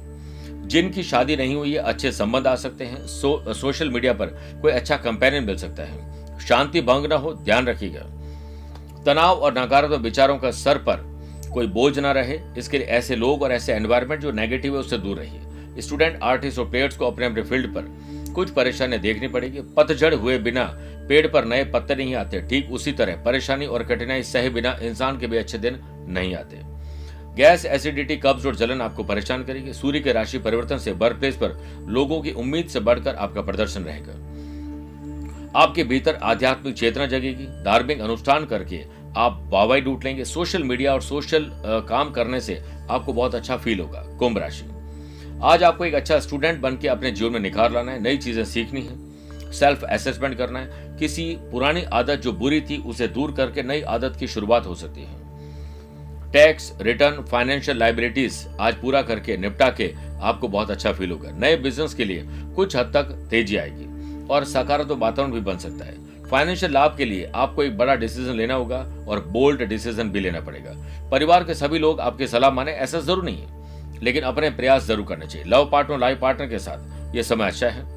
जिनकी 0.68 1.02
शादी 1.02 1.36
नहीं 1.36 1.54
हुई 1.54 1.72
है 1.72 1.78
अच्छे 1.78 2.12
संबंध 2.12 2.46
आ 2.46 2.54
सकते 2.56 2.84
हैं। 2.84 3.06
सो, 3.06 3.54
सोशल 3.54 3.90
मीडिया 3.90 4.12
पर 4.12 4.26
कोई 4.62 4.72
अच्छा 4.72 4.96
कंपेनियन 4.96 5.44
मिल 5.44 5.56
सकता 5.56 5.82
है। 5.82 6.38
शांति 6.38 6.80
भंग 6.80 7.06
ना 7.06 7.16
हो 7.16 7.32
ध्यान 7.34 7.66
रखिएगा। 7.66 8.06
तनाव 9.04 9.36
और 9.36 9.58
नकारात्मक 9.58 10.00
विचारों 10.00 10.38
का 10.38 10.50
सर 10.50 10.78
पर 10.78 11.04
कोई 11.52 11.66
बोझ 11.66 11.98
ना 11.98 12.12
रहे। 12.12 12.38
इसके 12.58 12.78
लिए 12.78 12.86
ऐसे 12.86 13.16
लोग 13.16 13.42
और 13.42 13.52
ऐसे 13.52 13.72
एनवायरमेंट 13.72 14.20
जो 14.22 14.32
नेगेटिव 14.32 14.74
है 14.74 14.80
उससे 14.80 14.98
दूर 14.98 15.16
रहिए। 15.16 15.80
स्टूडेंट 15.82 16.18
आर्टिस्ट 16.22 16.58
और 16.58 16.70
प्लेयर्स 16.70 16.96
को 16.96 17.06
अपने 17.06 17.26
अपने 17.26 17.42
फ़ील्ड 17.42 17.74
पर 17.74 17.82
कुछ 18.32 18.50
परेशानियाँ 18.50 19.00
देखनी 19.02 19.28
पड़ेगी। 19.28 19.60
पतझड़ 19.76 20.14
हुए 20.14 20.38
बिना, 20.38 20.64
पेड़ 21.08 21.26
पर 21.26 21.44
नए 21.44 21.64
पत्ते 21.64 21.94
नहीं 21.94 22.14
आते। 22.14 22.40
ठीक 22.40 22.70
उसी 22.70 22.92
तरह, 22.92 23.22
परेशानी 23.24 23.66
और 23.66 23.82
कठिनाई 23.84 24.22
सहे 24.22 24.50
बिना 24.50 24.76
इंसान 24.82 25.18
के 25.18 25.26
भी 25.26 25.36
अच्छे 25.36 25.58
दिन 25.58 25.78
नहीं 26.08 26.34
आते। 26.34 26.60
गैस 27.36 27.64
एसिडिटी, 27.66 28.16
कब्ज 28.16 28.46
और 28.46 28.56
जलन 28.56 28.80
आपको 28.80 29.04
परेशान 29.04 29.44
करेगी। 29.44 29.72
सूर्य 29.72 30.00
के 30.00 30.12
राशि 30.12 30.38
परिवर्तन 30.38 30.78
से 30.78 30.92
वर्क 30.92 31.16
प्लेस 31.16 31.36
पर 31.36 31.56
लोगों 31.88 32.20
की 32.22 32.32
उम्मीद 32.32 32.66
से 32.66 32.80
बढ़कर 32.80 33.14
आपका 33.14 33.42
प्रदर्शन 33.42 33.82
रहेगा। 33.82 34.12
आपके 35.54 35.84
भीतर 35.84 36.14
आध्यात्मिक 36.14 36.74
चेतना 36.74 37.06
जगेगी। 37.06 37.46
धार्मिक 37.64 38.00
अनुष्ठान 38.00 38.44
करके 38.44 38.82
आप 39.16 39.42
वावाई 39.52 39.80
लूट 39.80 40.04
लेंगे। 40.04 40.24
सोशल 40.24 40.62
मीडिया 40.62 40.92
और 40.92 41.02
सोशल 41.02 41.50
काम 41.88 42.10
करने 42.10 42.40
से 42.40 42.62
आपको 42.90 43.12
बहुत 43.12 43.34
अच्छा 43.34 43.56
फील 43.56 43.80
होगा। 43.80 44.02
कुंभ 44.18 44.38
राशि 44.38 44.64
आज 45.42 45.62
आपको 45.62 45.84
एक 45.84 45.94
अच्छा 45.94 46.18
स्टूडेंट 46.20 46.60
बन 46.60 46.76
के 46.76 46.88
अपने 46.88 47.10
जीवन 47.10 47.32
में 47.32 47.40
निखार 47.40 47.72
लाना 47.72 47.92
है, 47.92 48.00
नई 48.02 48.16
चीज़ें 48.16 48.44
सीखनी 48.44 48.80
है 48.80 49.52
सेल्फ 49.52 49.82
असेसमेंट 49.84 50.36
करना 50.38 50.58
है। 50.58 50.96
किसी 50.98 51.24
पुरानी 51.50 51.82
आदत 51.92 52.18
जो 52.18 52.32
बुरी 52.32 52.60
थी, 52.60 52.76
उसे 52.78 53.08
दूर 53.08 53.32
करके 53.32 53.62
नई 53.62 53.80
आदत 53.88 54.16
की 54.18 54.26
शुरुआत 54.26 54.66
हो 54.66 54.74
सकती 54.74 55.00
है। 55.00 56.30
टैक्स 56.32 56.72
रिटर्न 56.80 57.22
फाइनेंशियल 57.22 57.78
लाइबिलिटीज 57.78 58.46
आज 58.60 58.74
पूरा 58.74 59.00
करके, 59.02 59.36
निपटा 59.36 59.68
के 59.70 59.92
आपको 60.20 60.48
बहुत 60.48 60.70
अच्छा 60.70 60.92
फील 60.92 61.10
होगा। 61.10 61.30
नए 61.36 61.56
बिज़नेस 61.56 61.94
के 61.94 62.04
लिए 62.04 62.26
कुछ 62.56 62.76
हद 62.76 62.92
तक 62.94 63.10
तेज़ी 63.30 63.56
आएगी 63.56 64.26
और 64.28 64.44
सकारात्मक 64.44 64.98
वातावरण 64.98 65.32
भी 65.32 65.40
बन 65.40 65.58
सकता 65.58 65.84
है। 65.84 65.96
फाइनेंशियल 66.28 66.72
लाभ 66.72 66.94
के 66.98 67.04
लिए 67.04 67.30
आपको 67.34 67.62
एक 67.62 67.76
बड़ा 67.78 67.94
डिसीज़न 67.94 68.34
लेना 68.34 68.54
होगा 68.54 68.78
और 69.08 69.24
बोल्ड 69.28 69.62
डिसीज़न 69.64 70.10
भी 70.10 70.20
लेना 70.20 70.40
पड़ेगा। 70.40 70.76
परिवार 71.10 71.44
के 71.44 71.54
सभी 71.54 71.78
लोग 71.78 72.00
आपकी 72.00 72.26
सलाह 72.26 72.50
माने, 72.50 72.72
ऐसा 72.72 73.00
ज़रूर 73.00 73.24
नहीं 73.24 73.38
है। 73.38 73.60
लेकिन 74.02 74.22
अपने 74.22 74.50
प्रयास 74.50 74.86
ज़रूर 74.86 75.06
करने 75.06 75.26
चाहिए। 75.26 75.48
लव 75.48 75.68
पार्टनर, 75.72 75.98
लाइफ 75.98 76.20
पार्टनर 76.20 76.46
के 76.46 76.58
साथ। 76.58 77.14
यह 77.16 77.22
समय 77.22 77.46
अच्छा 77.46 77.68
है। 77.68 77.90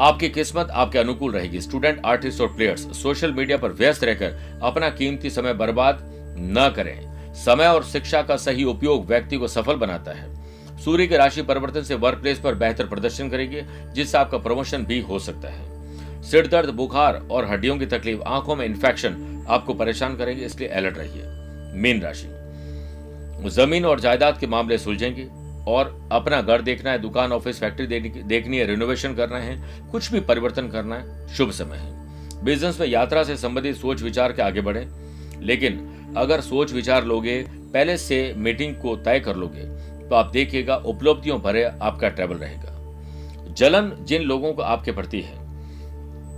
आपकी 0.00 0.28
किस्मत 0.28 0.70
आपके 0.70 0.98
अनुकूल 0.98 1.32
रहेगी। 1.32 1.60
स्टूडेंट, 1.60 2.00
आर्टिस्ट 2.06 2.40
और 2.40 2.48
प्लेयर्स, 2.48 3.02
सोशल 3.02 3.32
मीडिया 3.32 3.58
पर 3.58 3.72
व्यस्त 3.72 4.04
रहकर 4.04 4.60
अपना 4.62 4.90
कीमती 4.90 5.30
समय 5.30 5.54
बर्बाद 5.54 5.98
न 6.38 6.72
करें। 6.76 7.34
समय 7.34 7.66
और 7.66 7.84
शिक्षा 7.84 8.22
का 8.22 8.36
सही 8.36 8.64
उपयोग 8.64 9.06
व्यक्ति 9.06 9.36
को 9.36 9.48
सफल 9.48 9.74
बनाता 9.74 10.12
है। 10.12 10.78
सूर्य 10.78 11.06
के 11.06 11.16
राशि 11.16 11.42
परिवर्तन 11.42 11.82
से 11.82 11.94
वर्क 11.94 12.18
प्लेस 12.18 12.38
पर 12.38 12.54
बेहतर 12.54 12.86
प्रदर्शन 12.86 13.28
करेंगे, 13.28 13.64
जिससे 13.94 14.18
आपका 14.18 14.38
प्रमोशन 14.38 14.84
भी 14.84 15.00
हो 15.00 15.18
सकता 15.18 15.48
है। 15.48 16.22
सिर 16.22 16.46
दर्द, 16.46 16.70
बुखार 16.70 17.22
और 17.30 17.44
हड्डियों 17.44 17.78
की 17.78 17.86
तकलीफ़, 17.86 18.20
आँखों 18.20 18.56
में 18.56 18.66
इन्फेक्शन 18.66 19.44
आपको 19.48 19.74
परेशान 19.74 20.16
करेंगे, 20.16 20.44
इसलिए 20.44 20.68
अलर्ट 20.68 20.98
रहिए। 20.98 21.22
मीन 21.74 22.00
राशि। 22.00 22.43
ज़मीन 23.46 23.84
और 23.84 24.00
जायदाद 24.00 24.38
के 24.38 24.46
मामले 24.46 24.78
सुलझेंगे 24.78 25.26
और 25.68 26.08
अपना 26.12 26.40
घर 26.42 26.62
देखना 26.62 26.90
है, 26.90 26.98
दुकान, 26.98 27.32
ऑफ़िस, 27.32 27.60
फैक्ट्री 27.60 27.86
देखनी 27.86 28.58
है 28.58 28.66
रिनोवेशन 28.66 29.14
करना 29.14 29.38
है, 29.38 29.56
कुछ 29.90 30.10
भी 30.12 30.20
परिवर्तन 30.22 30.68
करना 30.68 30.96
है, 30.96 31.28
शुभ 31.28 31.50
समय 31.50 31.76
है। 31.76 32.42
बिज़नेस 32.44 32.80
में 32.80 32.86
यात्रा 32.86 33.22
से 33.24 33.36
संबंधित 33.36 33.76
सोच 33.76 34.02
विचार 34.02 34.32
के 34.32 34.42
आगे 34.42 34.60
बढ़े। 34.60 34.86
लेकिन 35.40 35.78
अगर 36.16 36.40
सोच 36.40 36.72
विचार 36.72 37.04
लोगे, 37.04 37.42
पहले 37.50 37.96
से 37.98 38.34
मीटिंग 38.36 38.74
को 38.76 38.96
तय 38.96 39.20
कर 39.20 39.36
लोगे 39.36 39.62
तो 40.04 40.14
आप 40.14 40.30
देखिएगा 40.30 40.76
उपलब्धियों 40.76 41.40
भरे 41.40 41.62
आपका 41.64 42.08
ट्रेवल 42.08 42.36
रहेगा। 42.36 43.52
जलन 43.52 43.90
जिन 44.00 44.22
लोगों 44.22 44.52
को 44.52 44.62
आपके 44.62 44.92
प्रति 44.92 45.20
है, 45.20 45.42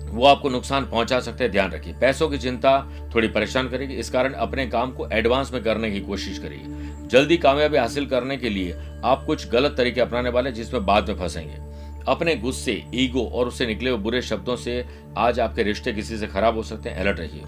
वो 0.08 0.26
आपको 0.26 0.48
नुकसान 0.48 0.84
पहुँचा 0.84 1.18
सकते 1.20 1.44
हैं, 1.44 1.52
ध्यान 1.52 1.70
रखिए। 1.70 1.94
पैसों 1.94 2.28
की 2.28 2.38
चिंता 2.38 2.78
थोड़ी 3.14 3.28
परेशान 3.28 3.68
करेगी, 3.68 3.94
इस 3.94 4.10
कारण 4.10 4.32
अपने 4.34 4.66
काम 4.66 4.92
को 4.92 5.08
एडवांस 5.08 5.52
में 5.52 5.62
करने 5.62 5.90
की 5.90 6.00
कोशिश 6.00 6.38
करिए। 6.38 6.94
जल्दी 7.06 7.36
कामयाबी 7.36 7.76
हासिल 7.76 8.06
करने 8.06 8.36
के 8.36 8.50
लिए 8.50 8.76
आप 9.04 9.24
कुछ 9.26 9.48
गलत 9.48 9.74
तरीके 9.76 10.00
अपनाने 10.00 10.30
वाले 10.30 10.52
जिसमें 10.52 10.84
बाद 10.86 11.08
में 11.08 11.16
फंसेंगे। 11.16 11.64
अपने 12.08 12.34
गुस्से, 12.36 12.82
ईगो 12.94 13.24
और 13.26 13.48
उससे 13.48 13.66
निकले 13.66 13.90
हुए 13.90 13.98
बुरे 13.98 14.22
शब्दों 14.22 14.56
से 14.56 14.84
आज 15.18 15.40
आपके 15.40 15.62
रिश्ते 15.62 15.92
किसी 15.92 16.16
से 16.18 16.26
खराब 16.26 16.56
हो 16.56 16.62
सकते 16.62 16.90
हैं, 16.90 16.96
अलर्ट 16.96 17.20
रहिए। 17.20 17.42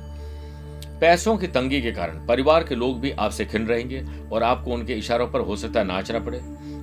पैसों 1.00 1.36
की 1.36 1.46
तंगी 1.46 1.80
के 1.82 1.92
कारण 1.92 2.26
परिवार 2.26 2.64
के 2.64 2.74
लोग 2.74 3.00
भी 3.00 3.10
आपसे 3.10 3.44
खिन 3.44 3.66
रहेंगे 3.66 4.04
और 4.32 4.42
आपको 4.42 4.70
उनके 4.70 4.94
इशारों 4.94 5.26
पर 5.28 5.40
हो 5.40 5.56
सकता 5.56 5.80
है 5.80 5.86
नाचना 5.86 6.18
पड़े। 6.18 6.40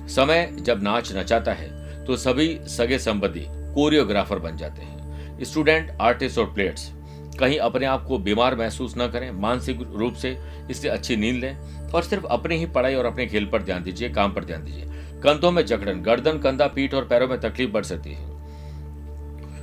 समय 0.08 0.48
जब 0.60 0.82
नाच 0.82 1.12
नचाता 1.16 1.52
है 1.52 2.04
तो 2.04 2.16
सभी 2.16 2.58
सगे 2.68 2.98
संबंधी 2.98 3.44
कोरियोग्राफर 3.48 4.38
बन 4.38 4.56
जाते 4.56 4.82
हैं। 4.82 5.44
स्टूडेंट, 5.44 5.90
आर्टिस्ट 6.00 6.38
और 6.38 6.52
प्लेयर्स 6.54 6.90
कहीं 7.36 7.58
अपने 7.58 7.86
आप 7.86 8.04
को 8.04 8.18
बीमार 8.18 8.54
महसूस 8.54 8.94
न 8.98 9.08
करें, 9.08 9.30
मानसिक 9.30 9.80
रूप 9.94 10.14
से 10.14 10.36
इससे 10.70 10.88
अच्छी 10.88 11.16
नींद 11.16 11.36
लें 11.36 11.56
और 11.90 12.02
सिर्फ़ 12.02 12.26
अपनी 12.26 12.56
ही 12.56 12.66
पढ़ाई 12.66 12.94
और 12.94 13.06
अपने 13.06 13.26
खेल 13.26 13.46
पर 13.46 13.62
ध्यान 13.62 13.82
दीजिए, 13.82 14.08
काम 14.08 14.32
पर 14.32 14.44
ध्यान 14.44 14.64
दीजिए। 14.64 14.84
कंधों 15.22 15.50
में 15.50 15.66
जकड़न, 15.66 16.00
गर्दन, 16.02 16.38
कंधा, 16.38 16.66
पीठ 16.66 16.94
और 16.94 17.04
पैरों 17.04 17.28
में 17.28 17.40
तकलीफ़ 17.40 17.70
बढ़ 17.70 17.84
सकती 17.84 18.12
है। 18.12 18.34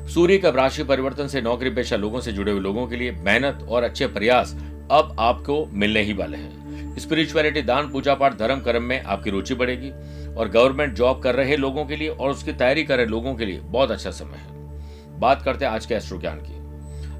सूर्य 0.08 0.38
का 0.38 0.50
राशि 0.50 0.84
परिवर्तन 0.84 1.28
से 1.28 1.42
नौकरी 1.42 1.70
पेशा 1.70 1.96
लोगों 1.96 2.22
से 2.22 2.32
जुड़े 2.32 2.52
हुए 2.52 2.62
लोगों 2.62 2.88
के 2.88 2.96
लिए 2.96 3.12
मेहनत 3.12 3.66
और 3.70 3.84
अच्छे 3.84 4.08
प्रयास 4.08 4.56
अब 4.92 5.16
आपको 5.20 5.66
मिलने 5.66 6.02
ही 6.02 6.14
वाले 6.14 6.38
हैं। 6.38 6.98
स्पिरिचुअलिटी, 6.98 7.62
दान 7.62 7.90
पूजा 7.92 8.14
पाठ 8.14 8.38
धर्म, 8.38 8.60
कर्म 8.60 8.84
में 8.84 9.04
आपकी 9.04 9.30
रुचि 9.30 9.56
बढ़ेगी 9.56 9.90
और 10.34 10.50
गवर्नमेंट 10.50 10.94
जॉब 10.94 11.22
कर 11.22 11.36
रहे 11.36 11.58
लोगों 11.58 11.86
के 11.86 11.96
लिए 11.96 12.10
और 12.10 12.30
उसकी 12.30 12.54
तैयारी 12.54 12.84
कर 12.84 12.98
रहे 12.98 13.06
लोगों 13.06 13.36
के 13.36 13.46
लिए 13.46 13.60
बहुत 13.60 13.92
अच्छा 13.92 14.12
समय 14.12 14.38
है। 14.38 15.20
बात 15.20 15.42
करते 15.42 15.66
हैं 15.66 15.72
आज 15.72 15.86
के 15.86 15.96
एस्ट्रो 15.96 16.20
ज्ञान 16.20 16.38
की। 16.38 16.63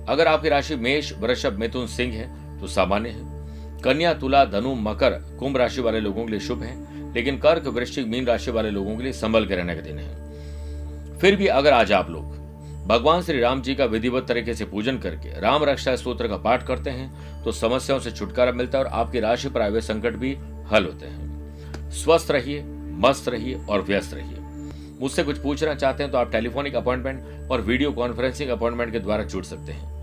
अगर 0.10 0.28
आपकी 0.28 0.50
राशि 0.50 0.76
मेष, 0.76 1.12
वृषभ, 1.14 1.54
मिथुन, 1.54 1.88
सिंह 1.88 2.14
है 2.14 2.60
तो 2.60 2.68
सामान्य 2.68 3.10
है। 3.10 3.32
कन्या, 3.82 4.14
तुला, 4.14 4.44
धनु, 4.46 4.74
मकर, 4.76 5.20
कुंभ 5.40 5.58
राशि 5.58 5.82
वाले 5.82 6.00
लोगों 6.00 6.26
के 6.26 6.32
लिए 6.32 6.40
शुभ 6.40 6.62
है, 6.64 7.14
लेकिन 7.14 7.38
कर्क, 7.38 7.68
वृश्चिक, 7.68 8.08
मीन 8.08 8.26
राशि 8.26 8.52
वाले 8.52 8.72
लोगों 8.72 8.96
के 8.98 9.04
लिए 9.04 9.14
संभल 9.14 9.46
के 9.46 9.56
रहने 9.56 9.76
का 9.76 9.82
दिन 9.82 10.00
है। 10.00 11.20
फिर 11.20 11.36
भी 11.36 11.48
अगर 11.48 11.74
आज 11.74 11.92
आप 11.92 12.10
लोग 12.10 12.32
भगवान 12.88 13.22
श्री 13.22 13.40
राम 13.40 13.62
जी 13.62 13.76
का 13.76 13.86
विधिवत 13.86 14.26
तरीके 14.28 14.54
से 14.54 14.66
पूजन 14.66 14.98
करके 14.98 15.40
राम 15.40 15.64
रक्षा 15.64 15.96
स्त्रोत्र 15.96 16.28
का 16.28 16.38
पाठ 16.38 16.66
करते 16.68 16.90
हैं 16.90 17.44
तो 17.44 17.52
समस्याओं 17.52 18.00
से 18.00 18.12
छुटकारा 18.12 18.52
मिलता 18.52 18.78
है 18.78 18.84
और 18.84 18.90
आपकी 18.92 19.20
राशि 19.20 19.50
पर 19.50 19.62
आए 19.62 19.82
संकट 19.82 20.16
भी 20.16 20.34
हल 20.72 20.86
होते 20.86 21.06
हैं। 21.06 21.92
स्वस्थ 21.94 22.32
रहिए, 22.32 22.64
मस्त 23.00 23.30
रहिए 23.30 23.62
और 23.70 23.82
व्यस्त 23.82 24.14
रहिए। 24.14 24.38
मुझसे 25.02 25.24
कुछ 25.24 25.38
पूछना 25.38 25.76
चाहते 25.76 26.04
हैं 26.04 26.12
तो 26.12 26.18
आप 26.18 26.32
टेलीफोनिक 26.32 26.76
अपॉइंटमेंट 26.76 27.50
और 27.52 27.62
वीडियो 27.62 27.92
कॉन्फ्रेंसिंग 27.92 28.50
अपॉइंटमेंट 28.50 28.92
के 28.92 29.00
द्वारा 29.00 29.24
जुड़ 29.24 29.44
सकते 29.44 29.72
हैं। 29.72 29.93